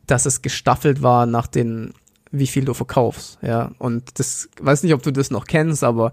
[0.07, 1.93] dass es gestaffelt war nach den
[2.31, 3.73] wie viel du verkaufst, ja.
[3.79, 6.13] Und das, weiß nicht, ob du das noch kennst, aber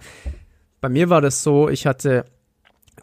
[0.82, 2.26] bei mir war das so, ich hatte,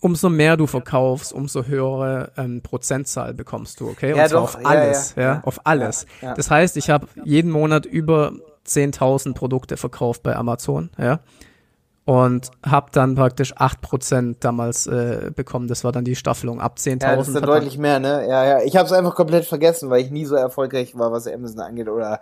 [0.01, 4.12] umso mehr du verkaufst, umso höhere ähm, Prozentzahl bekommst du, okay?
[4.12, 4.55] Und ja, zwar doch.
[4.57, 6.07] auf alles, ja, ja, ja, auf alles.
[6.20, 8.33] Das heißt, ich habe jeden Monat über
[8.66, 11.20] 10.000 Produkte verkauft bei Amazon, ja.
[12.05, 15.68] Und habe dann praktisch 8% damals äh, bekommen.
[15.68, 17.03] Das war dann die Staffelung ab 10.000.
[17.03, 18.27] Ja, das ist dann deutlich mehr, ne?
[18.29, 18.62] Ja, ja.
[18.62, 21.88] Ich habe es einfach komplett vergessen, weil ich nie so erfolgreich war, was Amazon angeht.
[21.88, 22.18] Oder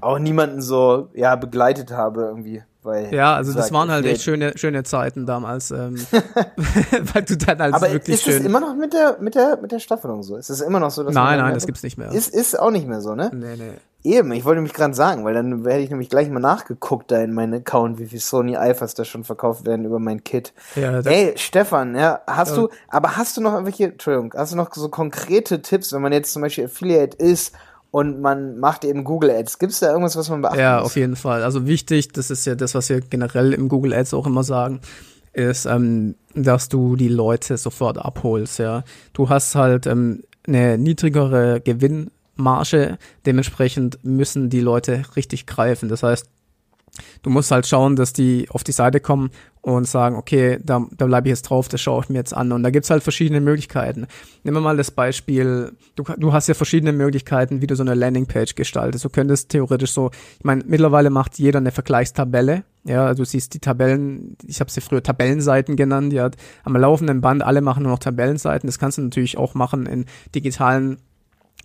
[0.00, 2.62] auch niemanden so ja begleitet habe irgendwie.
[2.82, 5.96] Weil, ja, also das waren halt echt schöne, schöne Zeiten damals, ähm,
[7.12, 8.38] weil du dann als Aber wirklich ist schön.
[8.38, 10.36] Ist immer noch mit der, mit der, mit der Staffelung so?
[10.36, 12.12] Ist es immer noch so, dass Nein, nein, das gibt's nicht mehr.
[12.12, 13.30] Ist, ist auch nicht mehr so, ne?
[13.34, 13.72] Nee, nee.
[14.04, 17.18] Eben, ich wollte mich gerade sagen, weil dann hätte ich nämlich gleich mal nachgeguckt da
[17.20, 20.52] in meinen Account, wie viel Sony Alphas da schon verkauft werden über mein Kit.
[20.76, 22.62] Ja, Ey, Stefan, ja, hast ja.
[22.62, 26.12] du, aber hast du noch irgendwelche, Entschuldigung, hast du noch so konkrete Tipps, wenn man
[26.12, 27.52] jetzt zum Beispiel Affiliate ist
[27.90, 29.58] und man macht eben Google Ads.
[29.58, 30.86] Gibt es da irgendwas, was man beachten Ja, muss?
[30.86, 31.42] auf jeden Fall.
[31.42, 34.80] Also wichtig, das ist ja das, was wir generell im Google Ads auch immer sagen,
[35.32, 38.58] ist, ähm, dass du die Leute sofort abholst.
[38.58, 45.88] Ja, du hast halt ähm, eine niedrigere Gewinnmarge, dementsprechend müssen die Leute richtig greifen.
[45.88, 46.26] Das heißt,
[47.22, 49.30] Du musst halt schauen, dass die auf die Seite kommen
[49.60, 52.52] und sagen, okay, da, da bleibe ich jetzt drauf, das schaue ich mir jetzt an.
[52.52, 54.06] Und da gibt's halt verschiedene Möglichkeiten.
[54.42, 57.94] Nehmen wir mal das Beispiel, du, du hast ja verschiedene Möglichkeiten, wie du so eine
[57.94, 59.04] Landingpage gestaltest.
[59.04, 62.64] Du könntest theoretisch so, ich meine, mittlerweile macht jeder eine Vergleichstabelle.
[62.84, 66.30] Ja, du siehst die Tabellen, ich habe sie früher Tabellenseiten genannt, ja,
[66.64, 68.66] am laufenden Band, alle machen nur noch Tabellenseiten.
[68.66, 70.98] Das kannst du natürlich auch machen in digitalen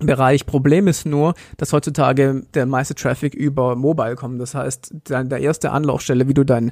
[0.05, 0.45] Bereich.
[0.45, 4.41] Problem ist nur, dass heutzutage der meiste Traffic über Mobile kommt.
[4.41, 6.71] Das heißt, der erste Anlaufstelle, wie du dein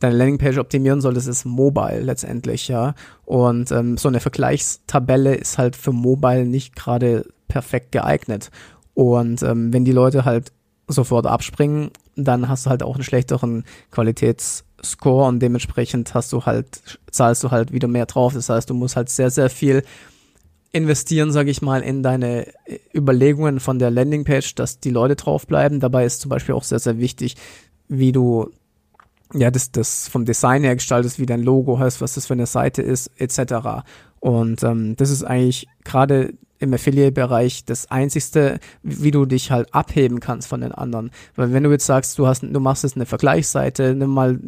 [0.00, 2.94] deine Landingpage optimieren solltest, ist Mobile letztendlich, ja.
[3.24, 8.50] Und ähm, so eine Vergleichstabelle ist halt für Mobile nicht gerade perfekt geeignet.
[8.94, 10.52] Und ähm, wenn die Leute halt
[10.88, 16.98] sofort abspringen, dann hast du halt auch einen schlechteren Qualitätsscore und dementsprechend hast du halt,
[17.10, 18.34] zahlst du halt wieder mehr drauf.
[18.34, 19.82] Das heißt, du musst halt sehr, sehr viel
[20.76, 25.80] investieren, sage ich mal, in deine äh, Überlegungen von der Landingpage, dass die Leute draufbleiben.
[25.80, 27.36] Dabei ist zum Beispiel auch sehr, sehr wichtig,
[27.88, 28.50] wie du
[29.32, 32.46] ja das, das vom Design her gestaltest, wie dein Logo heißt, was das für eine
[32.46, 33.84] Seite ist, etc.
[34.20, 40.20] Und ähm, das ist eigentlich gerade im Affiliate-Bereich das einzigste, wie du dich halt abheben
[40.20, 41.10] kannst von den anderen.
[41.34, 44.38] Weil wenn du jetzt sagst, du hast, du machst jetzt eine Vergleichsseite, nimm mal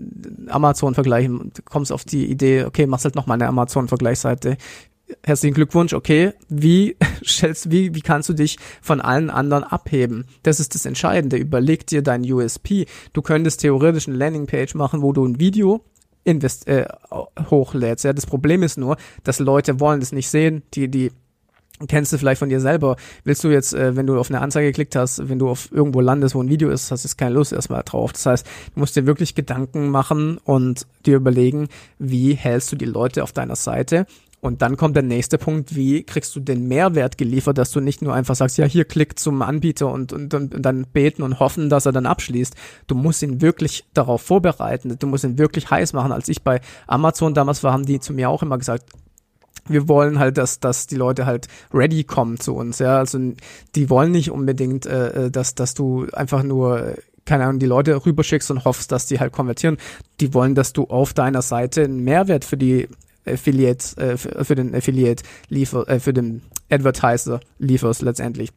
[0.49, 4.57] Amazon vergleichen, kommst auf die Idee, okay, machst halt nochmal eine Amazon-Vergleichsseite.
[5.25, 6.33] Herzlichen Glückwunsch, okay.
[6.49, 10.27] Wie stellst, wie, wie kannst du dich von allen anderen abheben?
[10.43, 11.37] Das ist das Entscheidende.
[11.37, 12.87] Überleg dir dein USP.
[13.13, 15.85] Du könntest theoretisch eine Landingpage machen, wo du ein Video
[16.25, 16.87] invest, äh,
[17.51, 18.05] hochlädst.
[18.05, 20.63] Ja, das Problem ist nur, dass Leute wollen das nicht sehen.
[20.75, 21.11] Die, die
[21.87, 22.97] kennst du vielleicht von dir selber.
[23.25, 26.01] Willst du jetzt, äh, wenn du auf eine Anzeige geklickt hast, wenn du auf irgendwo
[26.01, 28.13] landest, wo ein Video ist, hast du jetzt keine Lust erstmal drauf.
[28.13, 31.69] Das heißt, du musst dir wirklich Gedanken machen und dir überlegen,
[31.99, 34.07] wie hältst du die Leute auf deiner Seite
[34.41, 38.03] und dann kommt der nächste Punkt, wie kriegst du den Mehrwert geliefert, dass du nicht
[38.03, 41.69] nur einfach sagst, ja, hier klick zum Anbieter und, und, und dann beten und hoffen,
[41.69, 42.55] dass er dann abschließt.
[42.87, 46.13] Du musst ihn wirklich darauf vorbereiten, du musst ihn wirklich heiß machen.
[46.13, 48.85] Als ich bei Amazon damals war, haben die zu mir auch immer gesagt,
[49.67, 52.99] wir wollen halt, dass, dass die Leute halt ready kommen zu uns, ja.
[52.99, 53.19] Also
[53.75, 58.07] die wollen nicht unbedingt, äh, äh dass, dass du einfach nur keine Ahnung, die Leute
[58.07, 59.77] rüberschickst und hoffst, dass die halt konvertieren.
[60.21, 62.89] Die wollen, dass du auf deiner Seite einen Mehrwert für die
[63.33, 68.51] Affiliate, äh, für, den Affiliate liefer, äh, für den Advertiser lieferst letztendlich.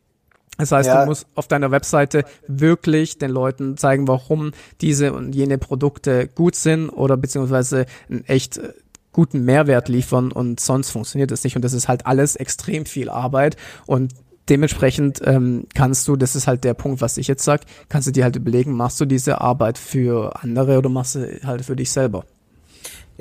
[0.58, 1.02] Das heißt, ja.
[1.02, 6.56] du musst auf deiner Webseite wirklich den Leuten zeigen, warum diese und jene Produkte gut
[6.56, 8.74] sind oder beziehungsweise einen echt äh,
[9.12, 11.56] guten Mehrwert liefern und sonst funktioniert das nicht.
[11.56, 14.14] Und das ist halt alles extrem viel Arbeit und
[14.50, 18.12] dementsprechend ähm, kannst du, das ist halt der Punkt, was ich jetzt sag, kannst du
[18.12, 21.92] dir halt überlegen, machst du diese Arbeit für andere oder machst du halt für dich
[21.92, 22.26] selber.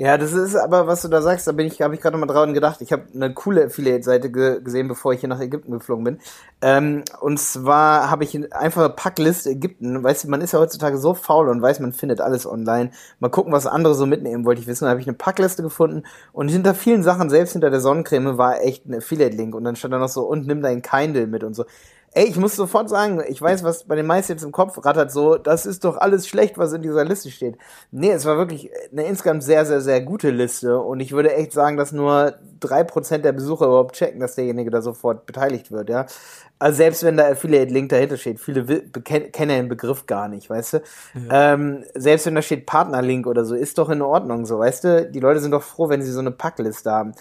[0.01, 2.25] Ja, das ist aber, was du da sagst, da bin ich, habe ich gerade mal
[2.25, 2.81] dran gedacht.
[2.81, 6.19] Ich habe eine coole Affiliate-Seite ge gesehen, bevor ich hier nach Ägypten geflogen bin.
[6.63, 10.03] Ähm, und zwar habe ich einfach Packliste Ägypten.
[10.03, 12.89] Weißt du, man ist ja heutzutage so faul und weiß, man findet alles online.
[13.19, 14.85] Mal gucken, was andere so mitnehmen, wollte ich wissen.
[14.85, 16.01] Da habe ich eine Packliste gefunden
[16.33, 19.53] und hinter vielen Sachen, selbst hinter der Sonnencreme, war echt ein Affiliate-Link.
[19.53, 21.65] Und dann stand da noch so, und nimm dein Kindle mit und so.
[22.13, 25.11] Ey, ich muss sofort sagen, ich weiß, was bei den meisten jetzt im Kopf rattert,
[25.11, 27.57] so, das ist doch alles schlecht, was in dieser Liste steht.
[27.91, 31.53] Nee, es war wirklich eine insgesamt sehr, sehr, sehr gute Liste und ich würde echt
[31.53, 35.89] sagen, dass nur drei Prozent der Besucher überhaupt checken, dass derjenige da sofort beteiligt wird,
[35.89, 36.05] ja.
[36.59, 40.77] Also selbst wenn da Affiliate-Link dahinter steht, viele kennen den Begriff gar nicht, weißt du.
[41.29, 41.53] Ja.
[41.53, 45.09] Ähm, selbst wenn da steht Partnerlink oder so, ist doch in Ordnung, so, weißt du.
[45.09, 47.13] Die Leute sind doch froh, wenn sie so eine Packliste haben.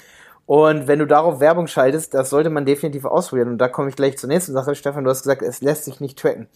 [0.46, 3.50] Und wenn du darauf Werbung schaltest, das sollte man definitiv ausprobieren.
[3.50, 4.74] Und da komme ich gleich zur nächsten Sache.
[4.74, 6.48] Stefan, du hast gesagt, es lässt sich nicht tracken.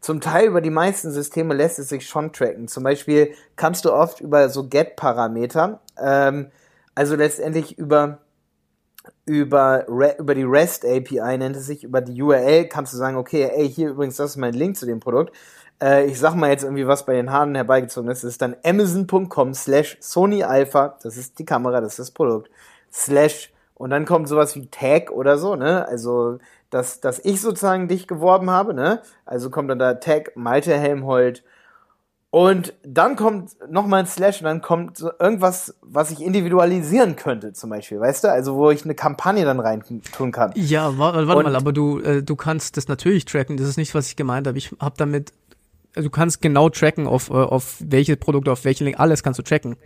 [0.00, 2.66] Zum Teil über die meisten Systeme lässt es sich schon tracken.
[2.66, 6.50] Zum Beispiel kannst du oft über so Get-Parameter, ähm,
[6.94, 8.18] also letztendlich über
[9.26, 13.50] über, über die REST API nennt es sich, über die URL kannst du sagen, okay,
[13.54, 15.34] ey, hier übrigens, das ist mein Link zu dem Produkt.
[15.80, 18.24] Äh, ich sag mal jetzt irgendwie, was bei den Haaren herbeigezogen ist.
[18.24, 22.50] Das ist dann amazon.com slash Sony Alpha, das ist die Kamera, das ist das Produkt
[22.92, 25.86] slash und dann kommt sowas wie Tag oder so, ne?
[25.88, 26.38] Also,
[26.70, 29.02] dass, dass ich sozusagen dich geworben habe, ne?
[29.24, 31.42] Also kommt dann da Tag Malte Helmholt
[32.30, 37.52] und dann kommt nochmal ein Slash und dann kommt so irgendwas, was ich individualisieren könnte,
[37.52, 38.32] zum Beispiel, weißt du?
[38.32, 40.50] Also wo ich eine Kampagne dann rein tun kann.
[40.54, 43.58] Ja, warte, warte mal, aber du, äh, du kannst das natürlich tracken.
[43.58, 44.56] Das ist nicht, was ich gemeint habe.
[44.56, 45.34] Ich habe damit,
[45.94, 49.38] also du kannst genau tracken, auf, äh, auf welche Produkte, auf welche Link, alles kannst
[49.38, 49.76] du tracken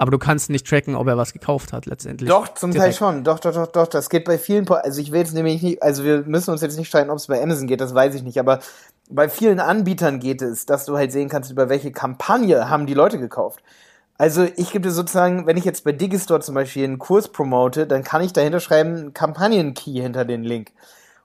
[0.00, 2.30] aber du kannst nicht tracken, ob er was gekauft hat letztendlich.
[2.30, 2.96] Doch, zum direkt.
[2.96, 3.22] Teil schon.
[3.22, 3.86] Doch, doch, doch, doch.
[3.86, 6.78] Das geht bei vielen, also ich will jetzt nämlich nicht, also wir müssen uns jetzt
[6.78, 8.60] nicht streiten, ob es bei Amazon geht, das weiß ich nicht, aber
[9.10, 12.94] bei vielen Anbietern geht es, dass du halt sehen kannst, über welche Kampagne haben die
[12.94, 13.62] Leute gekauft.
[14.16, 17.86] Also ich gebe dir sozusagen, wenn ich jetzt bei Digistore zum Beispiel einen Kurs promote,
[17.86, 20.72] dann kann ich dahinter schreiben, Kampagnen-Key hinter den Link.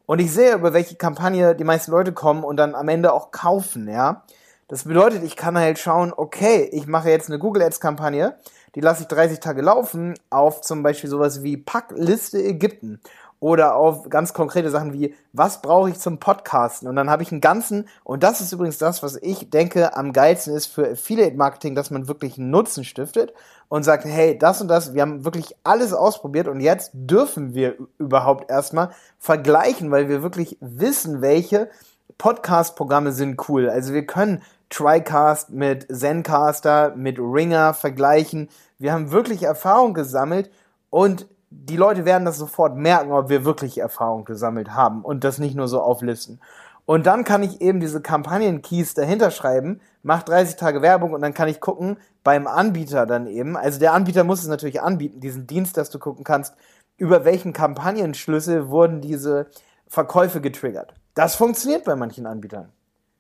[0.05, 3.31] Und ich sehe, über welche Kampagne die meisten Leute kommen und dann am Ende auch
[3.31, 4.23] kaufen, ja.
[4.67, 8.35] Das bedeutet, ich kann halt schauen, okay, ich mache jetzt eine Google Ads Kampagne,
[8.75, 12.99] die lasse ich 30 Tage laufen auf zum Beispiel sowas wie Packliste Ägypten
[13.39, 16.87] oder auf ganz konkrete Sachen wie, was brauche ich zum Podcasten?
[16.87, 20.13] Und dann habe ich einen ganzen, und das ist übrigens das, was ich denke am
[20.13, 23.33] geilsten ist für Affiliate Marketing, dass man wirklich Nutzen stiftet
[23.67, 27.75] und sagt, hey, das und das, wir haben wirklich alles ausprobiert und jetzt dürfen wir
[27.97, 31.69] überhaupt erstmal vergleichen, weil wir wirklich wissen, welche
[32.17, 33.69] Podcast-Programme sind cool.
[33.69, 34.41] Also wir können
[34.75, 38.49] TriCast mit Zencaster, mit Ringer vergleichen.
[38.77, 40.51] Wir haben wirklich Erfahrung gesammelt
[40.89, 45.37] und die Leute werden das sofort merken, ob wir wirklich Erfahrung gesammelt haben und das
[45.37, 46.41] nicht nur so auflisten.
[46.85, 51.33] Und dann kann ich eben diese Kampagnen-Keys dahinter schreiben, mach 30 Tage Werbung und dann
[51.33, 53.55] kann ich gucken beim Anbieter dann eben.
[53.55, 56.53] Also der Anbieter muss es natürlich anbieten, diesen Dienst, dass du gucken kannst,
[56.97, 59.47] über welchen Kampagnenschlüssel wurden diese
[59.87, 60.93] Verkäufe getriggert.
[61.13, 62.74] Das funktioniert bei manchen Anbietern.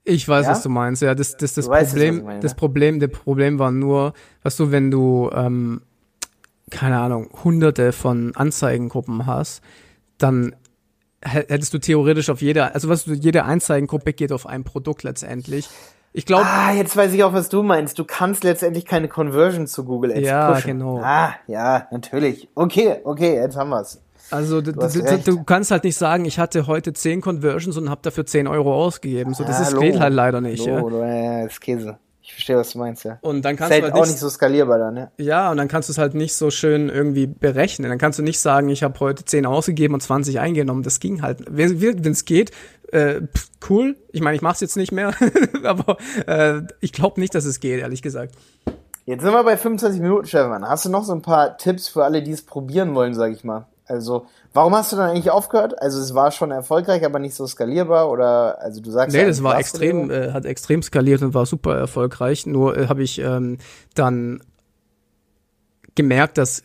[0.05, 0.51] Ich weiß, ja?
[0.51, 1.01] was du meinst.
[1.01, 4.13] Ja, das, das, das Problem, meine, das Problem, der Problem war nur,
[4.43, 5.81] weißt du, wenn du, ähm,
[6.69, 9.61] keine Ahnung, hunderte von Anzeigengruppen hast,
[10.19, 10.55] dann
[11.21, 15.67] hättest du theoretisch auf jeder, also was du, jede Anzeigengruppe geht auf ein Produkt letztendlich.
[16.13, 16.45] Ich glaube.
[16.45, 17.99] Ah, jetzt weiß ich auch, was du meinst.
[17.99, 20.67] Du kannst letztendlich keine Conversion zu Google Ads ja, pushen.
[20.67, 21.01] genau.
[21.03, 22.47] Ah, ja, natürlich.
[22.55, 24.01] Okay, okay, jetzt haben wir's.
[24.31, 28.01] Also du, du, du, kannst halt nicht sagen, ich hatte heute 10 Conversions und habe
[28.01, 29.33] dafür 10 Euro ausgegeben.
[29.33, 30.65] So, das ja, ist, geht halt leider nicht.
[30.65, 31.43] Lo, ja.
[31.43, 31.97] das ist Käse.
[32.21, 33.19] Ich verstehe, was du meinst, ja.
[33.21, 35.11] Und dann kannst ist halt du halt auch nicht, nicht so skalierbar dann, ja.
[35.17, 37.87] Ja, und dann kannst du es halt nicht so schön irgendwie berechnen.
[37.87, 40.81] Dann kannst du nicht sagen, ich habe heute 10 ausgegeben und 20 eingenommen.
[40.81, 41.45] Das ging halt.
[41.47, 42.49] Wenn es geht,
[42.91, 43.95] äh, pff, cool.
[44.11, 45.13] Ich meine, ich mache es jetzt nicht mehr,
[45.63, 48.33] aber äh, ich glaube nicht, dass es geht, ehrlich gesagt.
[49.05, 50.67] Jetzt sind wir bei 25 Minuten, Stefan.
[50.67, 53.43] Hast du noch so ein paar Tipps für alle, die es probieren wollen, sag ich
[53.43, 53.67] mal?
[53.87, 55.79] Also, warum hast du dann eigentlich aufgehört?
[55.79, 59.15] Also, es war schon erfolgreich, aber nicht so skalierbar oder, also du sagst.
[59.15, 62.45] Nee, das war extrem, äh, hat extrem skaliert und war super erfolgreich.
[62.47, 63.59] Nur äh, habe ich ähm,
[63.93, 64.41] dann
[65.93, 66.63] gemerkt, dass,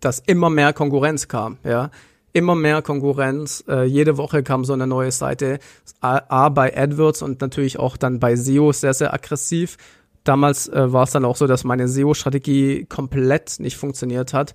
[0.00, 1.90] dass immer mehr Konkurrenz kam, ja.
[2.32, 3.64] Immer mehr Konkurrenz.
[3.66, 5.58] Äh, jede Woche kam so eine neue Seite.
[6.00, 9.78] A, A bei AdWords und natürlich auch dann bei SEO sehr, sehr aggressiv.
[10.22, 14.54] Damals äh, war es dann auch so, dass meine SEO-Strategie komplett nicht funktioniert hat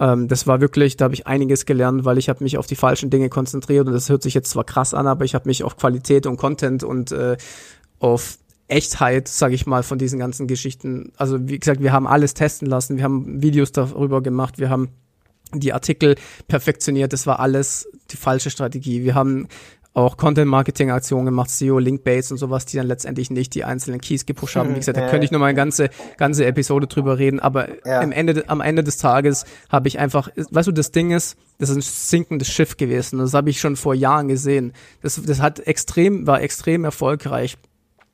[0.00, 2.74] ähm, das war wirklich, da habe ich einiges gelernt, weil ich habe mich auf die
[2.74, 5.62] falschen Dinge konzentriert und das hört sich jetzt zwar krass an, aber ich habe mich
[5.62, 7.36] auf Qualität und Content und äh,
[7.98, 11.12] auf Echtheit, sage ich mal, von diesen ganzen Geschichten.
[11.16, 14.88] Also wie gesagt, wir haben alles testen lassen, wir haben Videos darüber gemacht, wir haben
[15.52, 16.14] die Artikel
[16.48, 19.02] perfektioniert, das war alles die falsche Strategie.
[19.02, 19.48] Wir haben
[19.92, 24.54] auch Content-Marketing-Aktionen gemacht, SEO, Link-Base und sowas, die dann letztendlich nicht die einzelnen Keys gepusht
[24.54, 24.70] haben.
[24.70, 28.00] Wie gesagt, da könnte ich noch mal eine ganze, ganze Episode drüber reden, aber ja.
[28.00, 31.70] am, Ende, am Ende des Tages habe ich einfach, weißt du, das Ding ist, das
[31.70, 33.18] ist ein sinkendes Schiff gewesen.
[33.18, 34.72] Das habe ich schon vor Jahren gesehen.
[35.02, 37.58] Das, das hat extrem, war extrem erfolgreich.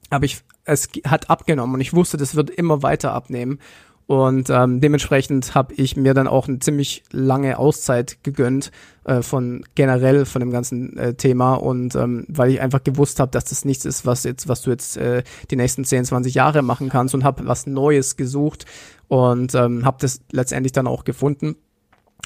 [0.09, 3.59] Aber ich, es hat abgenommen und ich wusste, das wird immer weiter abnehmen.
[4.07, 8.71] Und ähm, dementsprechend habe ich mir dann auch eine ziemlich lange Auszeit gegönnt
[9.05, 13.33] äh, von generell von dem ganzen äh, Thema und ähm, weil ich einfach gewusst habe,
[13.33, 16.63] dass das nichts ist, was jetzt, was du jetzt äh, die nächsten 10, 20 Jahre
[16.63, 18.65] machen kannst und habe was Neues gesucht
[19.09, 21.57] und ähm, habe das letztendlich dann auch gefunden.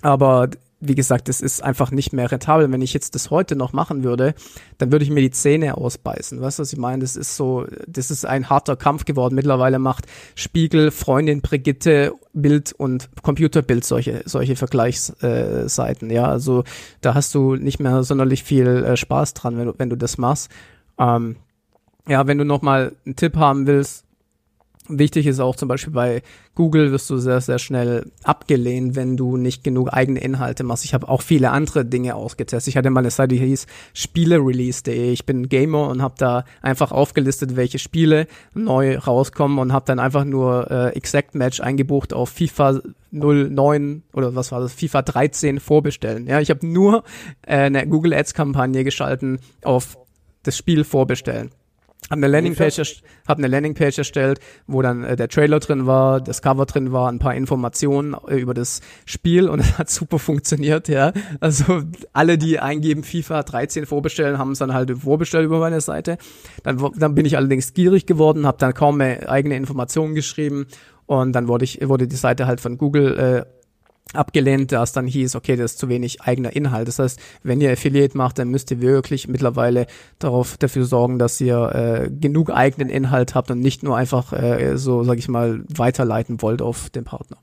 [0.02, 2.70] Aber wie gesagt, es ist einfach nicht mehr rentabel.
[2.72, 4.34] Wenn ich jetzt das heute noch machen würde,
[4.78, 6.40] dann würde ich mir die Zähne ausbeißen.
[6.40, 7.02] Weißt du, was ich meine?
[7.02, 9.34] Das ist so, das ist ein harter Kampf geworden.
[9.34, 16.10] Mittlerweile macht Spiegel, Freundin, Brigitte, Bild und Computerbild solche, solche Vergleichsseiten.
[16.10, 16.64] ja, also
[17.02, 20.16] da hast du nicht mehr sonderlich viel äh, Spaß dran, wenn du, wenn du das
[20.16, 20.50] machst.
[20.98, 21.36] Ähm,
[22.08, 24.04] ja, wenn du noch mal einen Tipp haben willst,
[24.88, 26.22] Wichtig ist auch zum Beispiel bei
[26.56, 30.84] Google wirst du sehr, sehr schnell abgelehnt, wenn du nicht genug eigene Inhalte machst.
[30.84, 32.72] Ich habe auch viele andere Dinge ausgetestet.
[32.72, 35.12] Ich hatte mal eine Seite, die hieß spielerelease.de.
[35.12, 40.00] Ich bin Gamer und habe da einfach aufgelistet, welche Spiele neu rauskommen und habe dann
[40.00, 42.80] einfach nur äh, Exact Match eingebucht auf FIFA
[43.12, 46.26] 09 oder was war das, FIFA 13 vorbestellen.
[46.26, 47.04] Ja, ich habe nur
[47.42, 49.98] äh, eine Google Ads Kampagne geschalten auf
[50.42, 51.50] das Spiel vorbestellen.
[52.08, 56.42] Hab eine Landingpage, hab eine Landingpage erstellt, wo dann äh, der Trailer drin war, das
[56.42, 60.88] Cover drin war, ein paar Informationen äh, über das Spiel und es hat super funktioniert,
[60.88, 61.12] ja.
[61.38, 61.82] Also
[62.12, 66.18] alle, die eingeben FIFA 13 vorbestellen, haben es dann halt vorbestellt über meine Seite.
[66.64, 70.66] Dann, dann bin ich allerdings gierig geworden, habe dann kaum mehr eigene Informationen geschrieben
[71.06, 73.59] und dann wurde ich wurde die Seite halt von Google äh,
[74.12, 76.88] abgelehnt, da es dann hieß, okay, das ist zu wenig eigener Inhalt.
[76.88, 79.86] Das heißt, wenn ihr Affiliate macht, dann müsst ihr wirklich mittlerweile
[80.18, 84.76] darauf dafür sorgen, dass ihr äh, genug eigenen Inhalt habt und nicht nur einfach äh,
[84.76, 87.36] so, sag ich mal, weiterleiten wollt auf den Partner.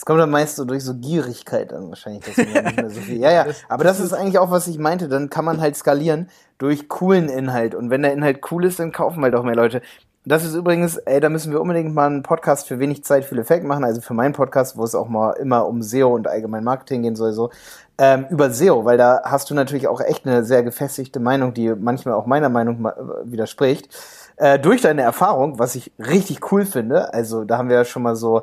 [0.00, 3.18] Das kommt dann meist so durch so Gierigkeit dann wahrscheinlich, dass nicht mehr so viel.
[3.18, 5.08] Ja, ja, aber das ist eigentlich auch, was ich meinte.
[5.08, 7.74] Dann kann man halt skalieren durch coolen Inhalt.
[7.74, 9.82] Und wenn der Inhalt cool ist, dann kaufen halt auch mehr Leute.
[10.26, 13.38] Das ist übrigens, ey, da müssen wir unbedingt mal einen Podcast für wenig Zeit, viel
[13.38, 13.84] Effekt machen.
[13.84, 17.16] Also für meinen Podcast, wo es auch mal immer um SEO und allgemein Marketing gehen
[17.16, 17.50] soll, so.
[17.96, 21.74] Ähm, über SEO, weil da hast du natürlich auch echt eine sehr gefestigte Meinung, die
[21.74, 22.84] manchmal auch meiner Meinung
[23.24, 23.94] widerspricht.
[24.36, 28.02] Äh, durch deine Erfahrung, was ich richtig cool finde, also da haben wir ja schon
[28.02, 28.42] mal so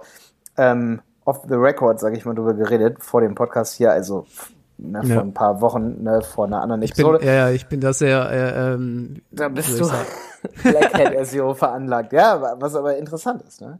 [0.58, 4.26] ähm, off the record, sage ich mal, drüber geredet, vor dem Podcast hier, also
[4.78, 5.22] ne, vor ja.
[5.22, 7.18] ein paar Wochen, ne, vor einer anderen Episode.
[7.18, 9.90] Ich bin, ja, ich bin da sehr, äh, ähm, da bist du
[10.64, 12.14] Black Hat SEO veranlagt.
[12.14, 13.80] Ja, was aber interessant ist, ne?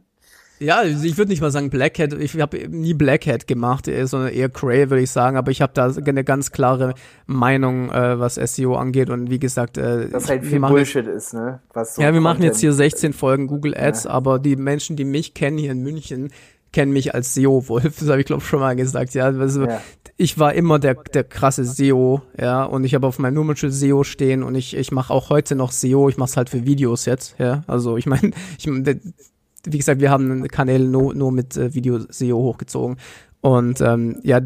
[0.60, 2.12] Ja, ich würde nicht mal sagen Black Hat.
[2.14, 5.36] Ich habe nie Black Hat gemacht, sondern eher Cray, würde ich sagen.
[5.36, 6.94] Aber ich habe da eine ganz klare
[7.26, 9.08] Meinung, äh, was SEO angeht.
[9.08, 11.60] Und wie gesagt, äh, das halt viel Bullshit ist, ne?
[11.72, 14.10] Was so ja, wir machen jetzt hier 16 Folgen Google Ads, ja.
[14.10, 16.30] aber die Menschen, die mich kennen hier in München,
[16.72, 17.84] kennen mich als SEO-Wolf.
[18.00, 19.14] Das habe ich glaube schon mal gesagt.
[19.14, 19.80] Ja, also, ja
[20.20, 24.02] ich war immer der, der krasse SEO, ja, und ich habe auf meinem Nummernschild SEO
[24.02, 27.04] stehen und ich, ich mache auch heute noch SEO, ich mache es halt für Videos
[27.04, 27.62] jetzt, ja.
[27.68, 32.96] Also ich meine, ich, wie gesagt, wir haben Kanäle nur, nur mit äh, Video-SEO hochgezogen.
[33.40, 34.40] Und ähm, ja,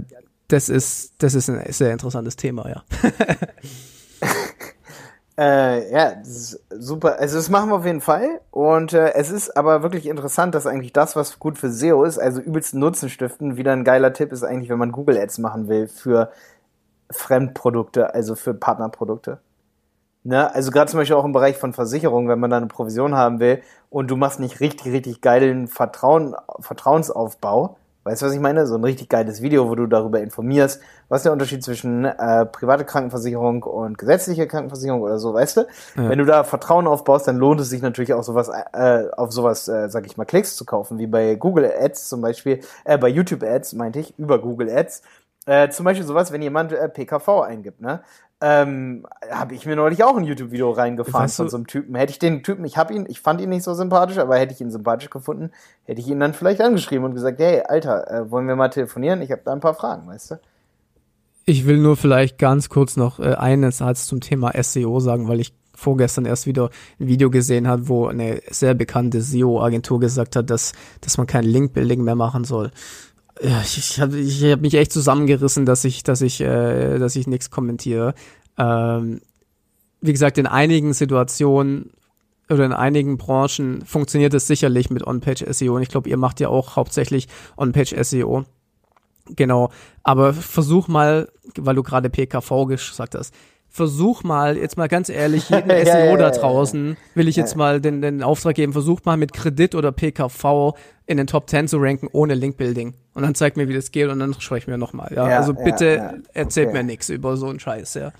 [0.48, 2.84] das ist, das ist ein sehr interessantes Thema, ja.
[5.38, 7.18] Äh, ja, super.
[7.18, 8.40] Also das machen wir auf jeden Fall.
[8.50, 12.18] Und äh, es ist aber wirklich interessant, dass eigentlich das, was gut für SEO ist,
[12.18, 15.68] also übelsten Nutzen stiften, wieder ein geiler Tipp ist eigentlich, wenn man Google Ads machen
[15.68, 16.30] will für
[17.10, 19.40] Fremdprodukte, also für Partnerprodukte.
[20.24, 20.54] Ne?
[20.54, 23.40] Also gerade zum Beispiel auch im Bereich von Versicherungen, wenn man da eine Provision haben
[23.40, 28.66] will und du machst nicht richtig, richtig geilen Vertrauen, Vertrauensaufbau, Weißt du, was ich meine?
[28.66, 32.84] So ein richtig geiles Video, wo du darüber informierst, was der Unterschied zwischen äh, private
[32.84, 35.60] Krankenversicherung und gesetzliche Krankenversicherung oder so, weißt du?
[35.96, 36.08] Ja.
[36.08, 39.68] Wenn du da Vertrauen aufbaust, dann lohnt es sich natürlich auch sowas, äh, auf sowas,
[39.68, 43.08] äh, sag ich mal, Klicks zu kaufen, wie bei Google Ads zum Beispiel, äh, bei
[43.08, 45.02] YouTube Ads, meinte ich, über Google Ads.
[45.46, 48.02] Äh, zum Beispiel sowas, wenn jemand äh, PKV eingibt, ne?
[48.42, 51.94] ähm, habe ich mir neulich auch ein YouTube-Video reingefahren weißt du, von so einem Typen.
[51.94, 54.52] Hätte ich den Typen, ich hab ihn, ich fand ihn nicht so sympathisch, aber hätte
[54.52, 55.52] ich ihn sympathisch gefunden,
[55.84, 59.22] hätte ich ihn dann vielleicht angeschrieben und gesagt, hey, Alter, äh, wollen wir mal telefonieren?
[59.22, 60.40] Ich habe da ein paar Fragen, weißt du?
[61.44, 65.38] Ich will nur vielleicht ganz kurz noch äh, einen Satz zum Thema SEO sagen, weil
[65.38, 70.50] ich vorgestern erst wieder ein Video gesehen habe, wo eine sehr bekannte SEO-Agentur gesagt hat,
[70.50, 72.72] dass, dass man kein Link-Building mehr machen soll
[73.40, 77.26] ich, ich habe ich hab mich echt zusammengerissen, dass ich, dass ich, äh, dass ich
[77.26, 78.14] nichts kommentiere.
[78.58, 79.20] Ähm,
[80.00, 81.92] wie gesagt, in einigen Situationen
[82.50, 85.74] oder in einigen Branchen funktioniert es sicherlich mit On-Page-SEO.
[85.74, 88.44] Und ich glaube, ihr macht ja auch hauptsächlich On-Page-SEO.
[89.26, 89.70] Genau.
[90.02, 93.32] Aber versuch mal, weil du gerade PKV gesagt hast,
[93.72, 97.80] versuch mal, jetzt mal ganz ehrlich, jeden ja, SEO da draußen, will ich jetzt mal
[97.80, 100.74] den, den Auftrag geben, versuch mal mit Kredit oder PKV
[101.06, 102.94] in den Top 10 zu ranken ohne Link-Building.
[103.14, 105.12] Und dann zeig mir, wie das geht und dann sprechen wir nochmal.
[105.14, 105.28] Ja?
[105.28, 106.78] ja, also bitte ja, erzählt okay.
[106.78, 108.12] mir nichts über so einen Scheiß, ja.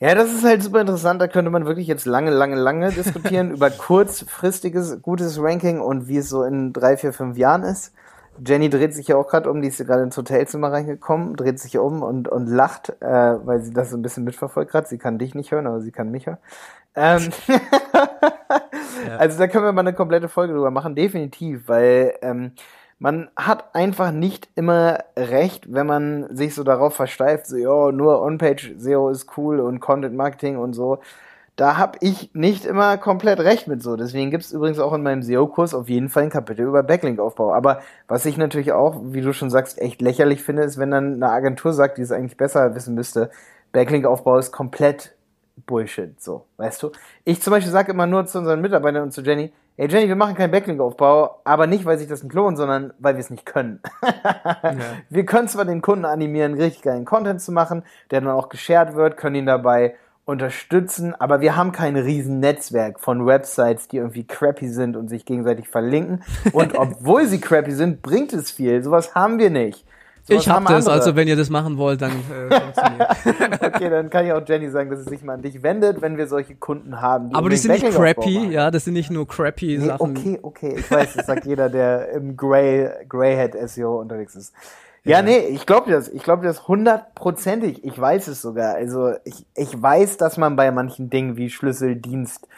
[0.00, 1.20] Ja, das ist halt super interessant.
[1.20, 6.18] Da könnte man wirklich jetzt lange, lange, lange diskutieren über kurzfristiges, gutes Ranking und wie
[6.18, 7.92] es so in drei, vier, fünf Jahren ist.
[8.44, 11.58] Jenny dreht sich ja auch gerade um, die ist ja gerade ins Hotelzimmer reingekommen, dreht
[11.58, 14.88] sich um und, und lacht, äh, weil sie das so ein bisschen mitverfolgt hat.
[14.88, 16.38] Sie kann dich nicht hören, aber sie kann mich hören.
[16.94, 17.30] Ähm
[19.08, 19.16] ja.
[19.18, 22.52] Also da können wir mal eine komplette Folge drüber machen, definitiv, weil ähm,
[22.98, 28.22] man hat einfach nicht immer recht, wenn man sich so darauf versteift, so, ja, nur
[28.22, 31.00] On-Page SEO ist cool und Content Marketing und so
[31.56, 33.96] da habe ich nicht immer komplett recht mit so.
[33.96, 37.52] Deswegen gibt es übrigens auch in meinem SEO-Kurs auf jeden Fall ein Kapitel über Backlink-Aufbau.
[37.52, 41.14] Aber was ich natürlich auch, wie du schon sagst, echt lächerlich finde, ist, wenn dann
[41.14, 43.30] eine Agentur sagt, die es eigentlich besser wissen müsste,
[43.72, 45.14] Backlink-Aufbau ist komplett
[45.66, 46.90] Bullshit, so, weißt du?
[47.24, 50.16] Ich zum Beispiel sage immer nur zu unseren Mitarbeitern und zu Jenny, ey Jenny, wir
[50.16, 53.46] machen keinen Backlink-Aufbau, aber nicht, weil sich das nicht lohnt, sondern weil wir es nicht
[53.46, 53.80] können.
[54.02, 54.74] ja.
[55.08, 58.94] Wir können zwar den Kunden animieren, richtig geilen Content zu machen, der dann auch geshared
[58.96, 64.26] wird, können ihn dabei unterstützen, aber wir haben kein riesen Netzwerk von Websites, die irgendwie
[64.26, 66.22] crappy sind und sich gegenseitig verlinken.
[66.52, 68.82] Und obwohl sie crappy sind, bringt es viel.
[68.82, 69.84] Sowas haben wir nicht.
[70.26, 73.62] Sowas ich hab das, also wenn ihr das machen wollt, dann äh, funktioniert.
[73.62, 76.16] okay, dann kann ich auch Jenny sagen, dass es sich mal an dich wendet, wenn
[76.16, 77.28] wir solche Kunden haben.
[77.28, 80.16] Die aber die sind nicht crappy, ja, das sind nicht nur crappy nee, Sachen.
[80.16, 84.54] Okay, okay, ich weiß, das sagt jeder, der im Grey, Greyhead SEO unterwegs ist.
[85.04, 86.08] Ja, nee, ich glaube das.
[86.08, 87.84] Ich glaube das hundertprozentig.
[87.84, 88.74] Ich weiß es sogar.
[88.74, 92.48] Also ich, ich weiß, dass man bei manchen Dingen wie Schlüsseldienst,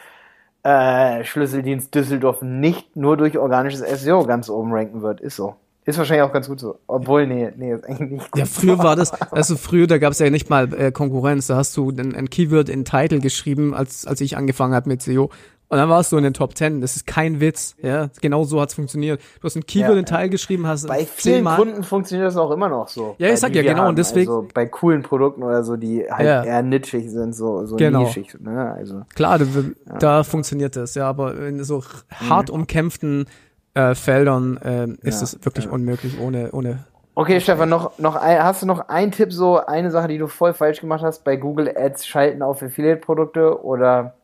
[0.63, 5.19] äh, Schlüsseldienst Düsseldorf nicht nur durch organisches SEO ganz oben ranken wird.
[5.19, 5.55] Ist so.
[5.87, 6.79] Ist wahrscheinlich auch ganz gut so.
[6.87, 8.39] Obwohl, nee, nee, ist eigentlich nicht gut.
[8.39, 11.47] Ja, früher war das, also früher, da gab es ja nicht mal äh, Konkurrenz.
[11.47, 15.01] Da hast du ein, ein Keyword in Title geschrieben, als, als ich angefangen habe mit
[15.01, 15.29] SEO.
[15.69, 16.79] Und dann warst du in den Top 10.
[16.79, 17.75] Das ist kein Witz.
[17.81, 19.21] Ja, genau so hat's funktioniert.
[19.41, 22.37] Du hast ein Keyword ja, in Teil geschrieben, hast Bei vielen Mal Kunden funktioniert das
[22.37, 23.15] auch immer noch so.
[23.17, 23.79] Ja, ich sag ja genau.
[23.79, 23.89] Haben.
[23.89, 24.29] Und deswegen.
[24.29, 26.43] Also bei coolen Produkten oder so, die halt ja.
[26.43, 28.03] eher nischig sind, so, so genau.
[28.03, 28.39] nischig.
[28.39, 28.73] Ne?
[28.77, 29.97] Also, Klar, da, ja.
[29.99, 30.95] da funktioniert das.
[30.95, 31.83] Ja, aber in so
[32.29, 32.61] hart mhm.
[32.61, 33.25] umkämpften
[33.73, 38.61] äh, Feldern äh, ist es wirklich unmöglich ohne, ohne Okay, Stefan, noch, noch ein, hast
[38.61, 41.75] du noch einen Tipp, so eine Sache, die du voll falsch gemacht hast bei Google
[41.75, 44.16] Ads schalten auf Affiliate-Produkte oder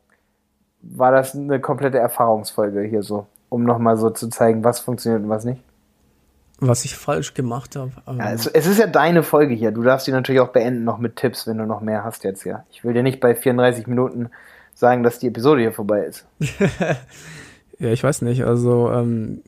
[0.92, 5.28] war das eine komplette Erfahrungsfolge hier so, um nochmal so zu zeigen, was funktioniert und
[5.28, 5.62] was nicht?
[6.60, 7.90] Was ich falsch gemacht habe.
[8.06, 9.72] Ähm ja, es, es, ist ja deine Folge hier.
[9.72, 12.42] Du darfst die natürlich auch beenden noch mit Tipps, wenn du noch mehr hast jetzt
[12.42, 12.64] hier.
[12.70, 14.30] Ich will dir nicht bei 34 Minuten
[14.74, 16.26] sagen, dass die Episode hier vorbei ist.
[17.78, 18.44] ja, ich weiß nicht.
[18.44, 19.42] Also ähm,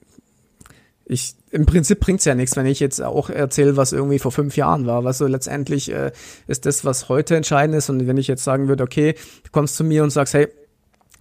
[1.05, 4.57] ich im Prinzip bringt's ja nichts, wenn ich jetzt auch erzähle, was irgendwie vor fünf
[4.57, 5.05] Jahren war.
[5.05, 6.11] Was so letztendlich äh,
[6.49, 7.89] ist das, was heute entscheidend ist.
[7.89, 9.15] Und wenn ich jetzt sagen würde, okay,
[9.45, 10.49] du kommst zu mir und sagst, hey,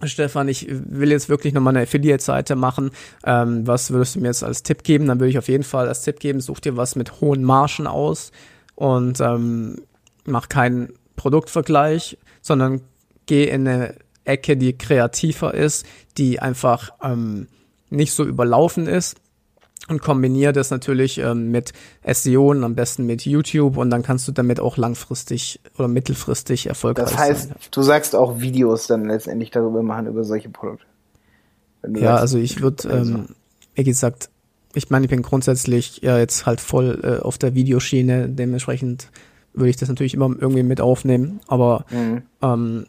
[0.04, 2.90] Stefan, ich will jetzt wirklich nochmal eine Affiliate-Seite machen.
[3.24, 5.06] Ähm, was würdest du mir jetzt als Tipp geben?
[5.06, 7.86] Dann würde ich auf jeden Fall als Tipp geben, such dir was mit hohen Margen
[7.86, 8.32] aus
[8.74, 9.82] und ähm,
[10.26, 12.82] mach keinen Produktvergleich, sondern
[13.26, 13.94] geh in eine
[14.24, 15.86] Ecke, die kreativer ist,
[16.18, 17.48] die einfach ähm,
[17.90, 19.16] nicht so überlaufen ist
[19.88, 21.72] und kombiniere das natürlich ähm, mit
[22.04, 26.66] SEO und am besten mit YouTube und dann kannst du damit auch langfristig oder mittelfristig
[26.66, 27.16] erfolgreich sein.
[27.16, 27.58] Das heißt, sein.
[27.70, 30.84] du sagst auch Videos dann letztendlich darüber machen, über solche Produkte.
[31.86, 33.14] Ja, sagst, also ich würde, also.
[33.14, 33.28] ähm,
[33.74, 34.28] wie gesagt,
[34.74, 39.10] ich meine, ich bin grundsätzlich ja jetzt halt voll äh, auf der Videoschiene, dementsprechend
[39.52, 42.22] würde ich das natürlich immer irgendwie mit aufnehmen, aber mhm.
[42.42, 42.86] ähm,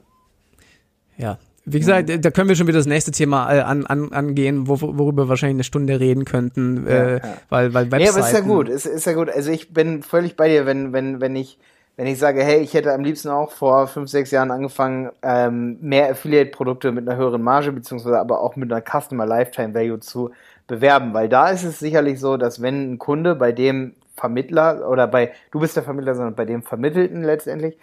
[1.18, 1.38] ja,
[1.70, 4.80] wie gesagt, da können wir schon wieder das nächste Thema äh, an, an, angehen, wo,
[4.80, 7.22] worüber wir wahrscheinlich eine Stunde reden könnten, äh, ja, ja.
[7.50, 8.04] weil weil Webseiten.
[8.04, 9.30] Ja, aber ist ja gut, ist, ist ja gut.
[9.30, 11.60] Also ich bin völlig bei dir, wenn wenn wenn ich
[11.98, 15.78] wenn ich sage, hey, ich hätte am liebsten auch vor fünf, sechs Jahren angefangen, ähm,
[15.82, 20.30] mehr Affiliate-Produkte mit einer höheren Marge, beziehungsweise aber auch mit einer Customer Lifetime Value zu
[20.68, 25.08] bewerben, weil da ist es sicherlich so, dass wenn ein Kunde bei dem Vermittler oder
[25.08, 27.78] bei, du bist der Vermittler, sondern bei dem Vermittelten letztendlich,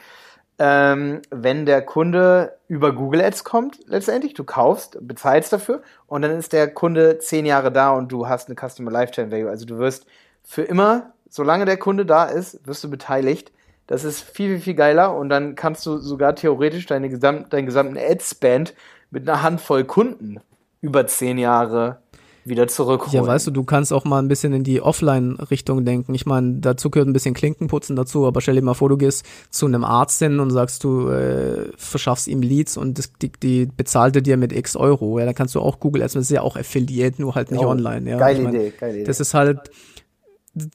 [0.59, 6.31] ähm, wenn der Kunde über Google Ads kommt, letztendlich, du kaufst, bezahlst dafür und dann
[6.33, 9.51] ist der Kunde zehn Jahre da und du hast eine Customer Lifetime Value.
[9.51, 10.07] Also du wirst
[10.43, 13.53] für immer, solange der Kunde da ist, wirst du beteiligt.
[13.87, 17.67] Das ist viel, viel, viel geiler und dann kannst du sogar theoretisch deine gesamt, deinen
[17.67, 18.75] gesamten Ad-Spend
[19.11, 20.41] mit einer Handvoll Kunden
[20.81, 21.99] über zehn Jahre
[22.45, 23.25] wieder zurückholen.
[23.25, 26.15] Ja, weißt du, du kannst auch mal ein bisschen in die Offline-Richtung denken.
[26.15, 29.25] Ich meine, dazu gehört ein bisschen Klinkenputzen dazu, aber stell dir mal vor, du gehst
[29.51, 33.67] zu einem Arzt hin und sagst, du äh, verschaffst ihm Leads und das, die, die
[33.67, 35.19] bezahlt er dir mit x Euro.
[35.19, 37.65] Ja, dann kannst du auch Google Ads, das ist ja auch Affiliate, nur halt nicht
[37.65, 38.11] oh, online.
[38.11, 38.19] Ja.
[38.19, 39.05] Geile ich mein, Idee, geile Idee.
[39.05, 39.71] Das ist halt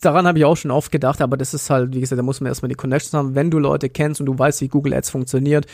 [0.01, 2.41] daran habe ich auch schon oft gedacht, aber das ist halt, wie gesagt, da muss
[2.41, 3.35] man erstmal die Connections haben.
[3.35, 5.65] Wenn du Leute kennst und du weißt, wie Google Ads funktioniert,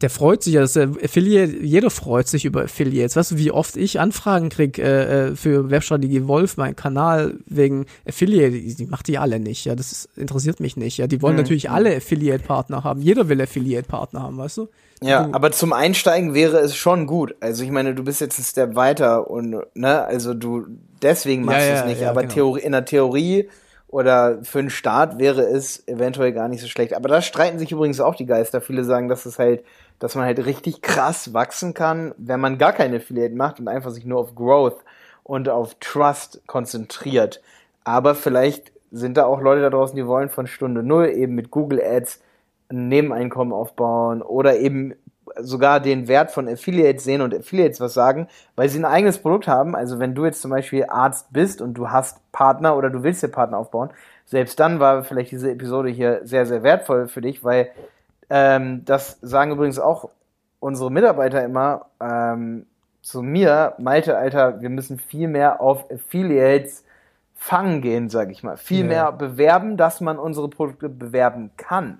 [0.00, 3.16] der freut sich ja, das Affiliate, jeder freut sich über Affiliates.
[3.16, 7.86] Weißt du, wie oft ich Anfragen krieg äh, äh für Webstrategie Wolf, mein Kanal wegen
[8.06, 11.08] Affiliate, die macht die alle nicht, ja, das ist, interessiert mich nicht, ja.
[11.08, 11.42] Die wollen mhm.
[11.42, 13.02] natürlich alle Affiliate-Partner haben.
[13.02, 14.68] Jeder will Affiliate-Partner haben, weißt du?
[15.02, 17.34] Ja, du, aber zum Einsteigen wäre es schon gut.
[17.40, 20.66] Also ich meine, du bist jetzt ein Step weiter und ne, also du
[21.02, 22.34] deswegen machst ja, du es nicht, ja, aber genau.
[22.34, 23.48] Theorie, in der Theorie
[23.88, 26.94] oder für einen Start wäre es eventuell gar nicht so schlecht.
[26.94, 28.60] Aber da streiten sich übrigens auch die Geister.
[28.60, 29.64] Viele sagen, dass es halt
[29.98, 33.90] dass man halt richtig krass wachsen kann, wenn man gar keine Affiliate macht und einfach
[33.90, 34.84] sich nur auf Growth
[35.24, 37.42] und auf Trust konzentriert.
[37.84, 41.50] Aber vielleicht sind da auch Leute da draußen, die wollen von Stunde Null eben mit
[41.50, 42.20] Google Ads
[42.70, 44.94] ein Nebeneinkommen aufbauen oder eben
[45.40, 49.46] sogar den Wert von Affiliates sehen und Affiliates was sagen, weil sie ein eigenes Produkt
[49.46, 49.76] haben.
[49.76, 53.22] Also wenn du jetzt zum Beispiel Arzt bist und du hast Partner oder du willst
[53.22, 53.90] dir Partner aufbauen,
[54.24, 57.70] selbst dann war vielleicht diese Episode hier sehr, sehr wertvoll für dich, weil
[58.30, 60.10] ähm, das sagen übrigens auch
[60.60, 62.66] unsere Mitarbeiter immer ähm,
[63.02, 66.84] zu mir, Malte, Alter, wir müssen viel mehr auf Affiliates
[67.34, 68.56] fangen gehen, sag ich mal.
[68.56, 68.86] Viel ja.
[68.86, 71.98] mehr bewerben, dass man unsere Produkte bewerben kann.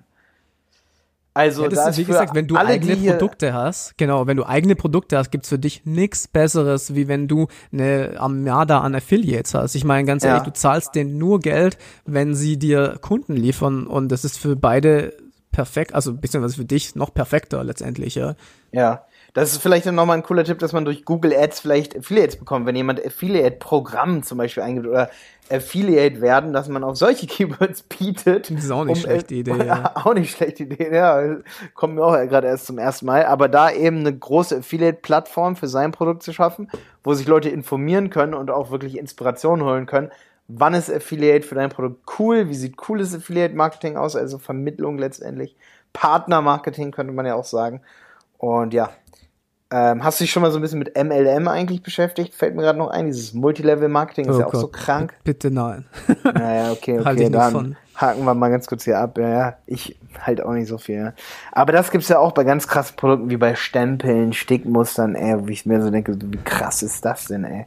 [1.33, 4.75] Also, ja, das ist, wie gesagt, wenn du eigene Produkte hast, genau, wenn du eigene
[4.75, 9.77] Produkte hast, gibt's für dich nichts Besseres, wie wenn du eine Armada an Affiliates hast.
[9.77, 10.45] Ich meine, ganz ehrlich, ja.
[10.45, 15.13] du zahlst denen nur Geld, wenn sie dir Kunden liefern und das ist für beide
[15.51, 18.35] perfekt, also beziehungsweise für dich noch perfekter letztendlich, ja.
[18.73, 19.05] Ja.
[19.35, 22.37] Das ist vielleicht dann nochmal ein cooler Tipp, dass man durch Google Ads vielleicht Affiliates
[22.37, 25.11] bekommt, wenn jemand Affiliate-Programm zum Beispiel eingibt oder
[25.51, 28.51] Affiliate werden, dass man auf solche Keywords bietet.
[28.51, 29.65] Das ist auch nicht um, schlechte Idee.
[29.65, 29.93] Ja.
[29.97, 31.37] Auch nicht schlechte Idee, ja.
[31.75, 33.27] Kommt mir auch gerade erst zum ersten Mal.
[33.27, 36.71] Aber da eben eine große Affiliate-Plattform für sein Produkt zu schaffen,
[37.05, 40.11] wo sich Leute informieren können und auch wirklich Inspiration holen können,
[40.49, 45.57] wann ist Affiliate für dein Produkt cool, wie sieht cooles Affiliate-Marketing aus, also Vermittlung letztendlich,
[45.93, 47.83] Partner-Marketing könnte man ja auch sagen.
[48.39, 48.91] Und ja,
[49.71, 52.35] ähm, hast du dich schon mal so ein bisschen mit MLM eigentlich beschäftigt?
[52.35, 54.61] Fällt mir gerade noch ein, dieses Multilevel-Marketing ist oh ja auch Gott.
[54.63, 55.15] so krank.
[55.25, 55.85] Bitte nein.
[56.25, 59.19] naja, okay, okay, halt dann haken wir mal ganz kurz hier ab.
[59.19, 60.97] Ja, ja, ich halt auch nicht so viel.
[60.97, 61.13] Ja.
[61.53, 65.53] Aber das gibt's ja auch bei ganz krassen Produkten wie bei Stempeln, Stickmustern, ey, wie
[65.53, 67.67] ich mir so denke, wie krass ist das denn, ey?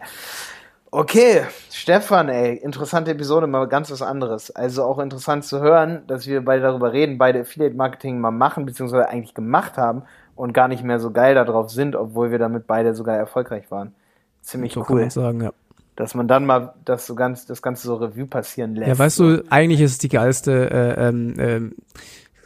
[0.94, 4.52] Okay, Stefan, ey, interessante Episode, mal ganz was anderes.
[4.52, 8.66] Also auch interessant zu hören, dass wir beide darüber reden, beide Affiliate Marketing mal machen,
[8.66, 10.04] beziehungsweise eigentlich gemacht haben
[10.36, 13.94] und gar nicht mehr so geil darauf sind, obwohl wir damit beide sogar erfolgreich waren.
[14.42, 14.86] Ziemlich so cool.
[14.88, 15.54] Kann man sagen, ja.
[15.96, 18.89] Dass man dann mal das so ganz, das Ganze so Revue passieren lässt.
[18.89, 21.76] Ja, weißt du, eigentlich ist es die geilste, äh, ähm, ähm,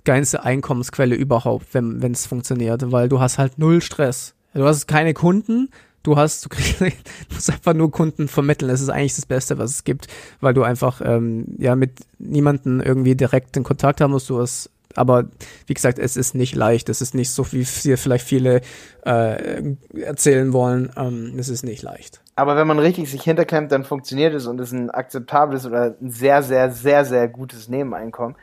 [0.04, 4.36] geilste Einkommensquelle überhaupt, wenn es funktioniert, weil du hast halt null Stress.
[4.54, 5.70] Du hast keine Kunden,
[6.06, 6.91] du hast, du kriegst, du
[7.34, 8.70] musst einfach nur Kunden vermitteln.
[8.70, 10.08] Das ist eigentlich das Beste, was es gibt,
[10.39, 14.30] weil du einfach ähm, ja mit niemanden irgendwie direkt in Kontakt haben musst.
[14.30, 15.26] Du hast, aber
[15.66, 16.89] wie gesagt, es ist nicht leicht.
[16.89, 18.62] Es ist nicht so, wie vielleicht viele
[19.06, 20.91] äh, erzählen wollen.
[20.95, 22.22] Ähm, es ist nicht leicht.
[22.36, 26.12] Aber wenn man richtig sich hinterklemmt, dann funktioniert es und ist ein akzeptables oder ein
[26.12, 28.36] sehr, sehr, sehr, sehr gutes Nebeneinkommen.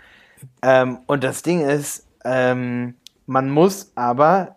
[0.63, 2.95] Ähm, und das Ding ist, ähm,
[3.27, 4.57] man muss aber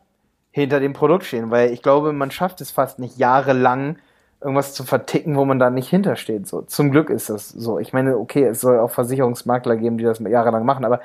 [0.56, 3.98] hinter dem Produkt stehen, weil ich glaube, man schafft es fast nicht jahrelang
[4.40, 6.48] irgendwas zu verticken, wo man da nicht hintersteht.
[6.48, 7.78] So, zum Glück ist das so.
[7.78, 11.02] Ich meine, okay, es soll auch Versicherungsmakler geben, die das jahrelang machen, aber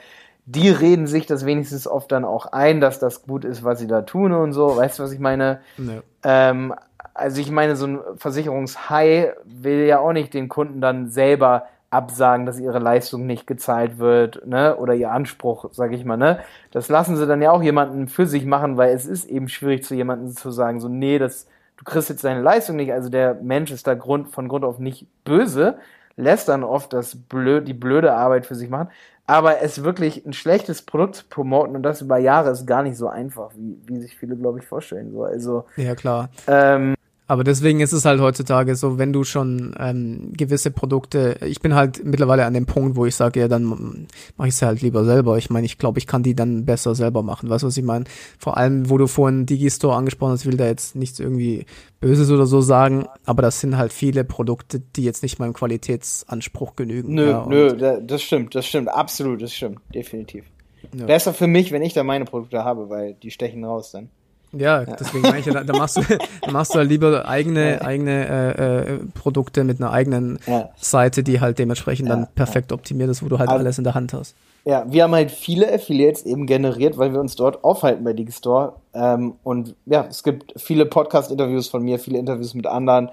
[0.46, 3.88] die reden sich das wenigstens oft dann auch ein, dass das gut ist, was sie
[3.88, 4.76] da tun und so.
[4.76, 5.59] Weißt du, was ich meine?
[5.76, 6.01] Nee.
[6.22, 6.72] Ähm,
[7.12, 12.47] also ich meine, so ein Versicherungshai will ja auch nicht den Kunden dann selber absagen,
[12.47, 16.41] dass ihre Leistung nicht gezahlt wird, ne, oder ihr Anspruch, sag ich mal, ne.
[16.70, 19.84] Das lassen sie dann ja auch jemanden für sich machen, weil es ist eben schwierig
[19.84, 23.34] zu jemandem zu sagen, so, nee, das, du kriegst jetzt deine Leistung nicht, also der
[23.34, 25.78] Mensch ist da Grund, von Grund auf nicht böse,
[26.16, 28.88] lässt dann oft das blöd, die blöde Arbeit für sich machen,
[29.26, 32.97] aber es wirklich ein schlechtes Produkt zu promoten und das über Jahre ist gar nicht
[32.97, 35.64] so einfach, wie, wie sich viele, glaube ich, vorstellen, so, also.
[35.76, 36.28] Ja, klar.
[36.47, 36.95] Ähm,
[37.31, 41.76] aber deswegen ist es halt heutzutage so, wenn du schon ähm, gewisse Produkte, ich bin
[41.76, 45.05] halt mittlerweile an dem Punkt, wo ich sage, ja, dann mache ich es halt lieber
[45.05, 45.39] selber.
[45.39, 47.49] Ich meine, ich glaube, ich kann die dann besser selber machen.
[47.49, 48.07] Weißt du, was ich meine?
[48.37, 51.66] Vor allem, wo du vorhin Digistore angesprochen hast, will da jetzt nichts irgendwie
[52.01, 56.74] Böses oder so sagen, aber das sind halt viele Produkte, die jetzt nicht meinem Qualitätsanspruch
[56.74, 57.14] genügen.
[57.14, 60.47] Nö, ja, nö, das stimmt, das stimmt, absolut, das stimmt, definitiv.
[60.93, 61.07] Ja.
[61.07, 64.11] Besser für mich, wenn ich da meine Produkte habe, weil die stechen raus dann.
[64.53, 66.03] Ja, deswegen meine ich, da, da machst du,
[66.42, 67.80] da machst du halt lieber eigene, ja.
[67.82, 70.70] eigene äh, äh, Produkte mit einer eigenen ja.
[70.76, 72.16] Seite, die halt dementsprechend ja.
[72.16, 74.34] dann perfekt optimiert ist, wo du halt Aber, alles in der Hand hast.
[74.64, 78.74] Ja, wir haben halt viele Affiliates eben generiert, weil wir uns dort aufhalten bei Digistore.
[78.92, 83.11] Ähm, und ja, es gibt viele Podcast-Interviews von mir, viele Interviews mit anderen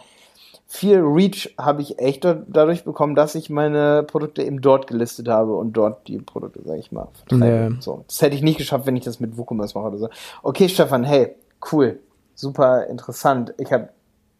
[0.67, 5.55] viel Reach habe ich echt dadurch bekommen, dass ich meine Produkte eben dort gelistet habe
[5.55, 7.73] und dort die Produkte, sage ich mal, vertreibe.
[7.73, 7.81] Nee.
[7.81, 10.09] So, das hätte ich nicht geschafft, wenn ich das mit WooCommerce mache oder so.
[10.43, 11.35] Okay, Stefan, hey,
[11.71, 11.99] cool,
[12.35, 13.53] super interessant.
[13.57, 13.89] Ich habe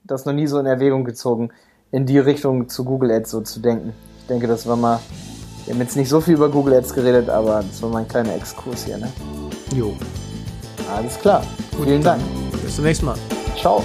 [0.04, 1.50] das noch nie so in Erwägung gezogen,
[1.92, 3.94] in die Richtung zu Google Ads so zu denken.
[4.20, 5.00] Ich denke, das war mal,
[5.66, 8.36] wir haben jetzt nicht so viel über Google Ads geredet, aber das war mein kleiner
[8.36, 9.12] Exkurs hier, ne?
[9.74, 9.94] Jo.
[10.94, 11.44] Alles klar.
[11.78, 12.22] Gut, Vielen Dank.
[12.64, 13.18] Bis zum nächsten Mal.
[13.58, 13.82] Ciao.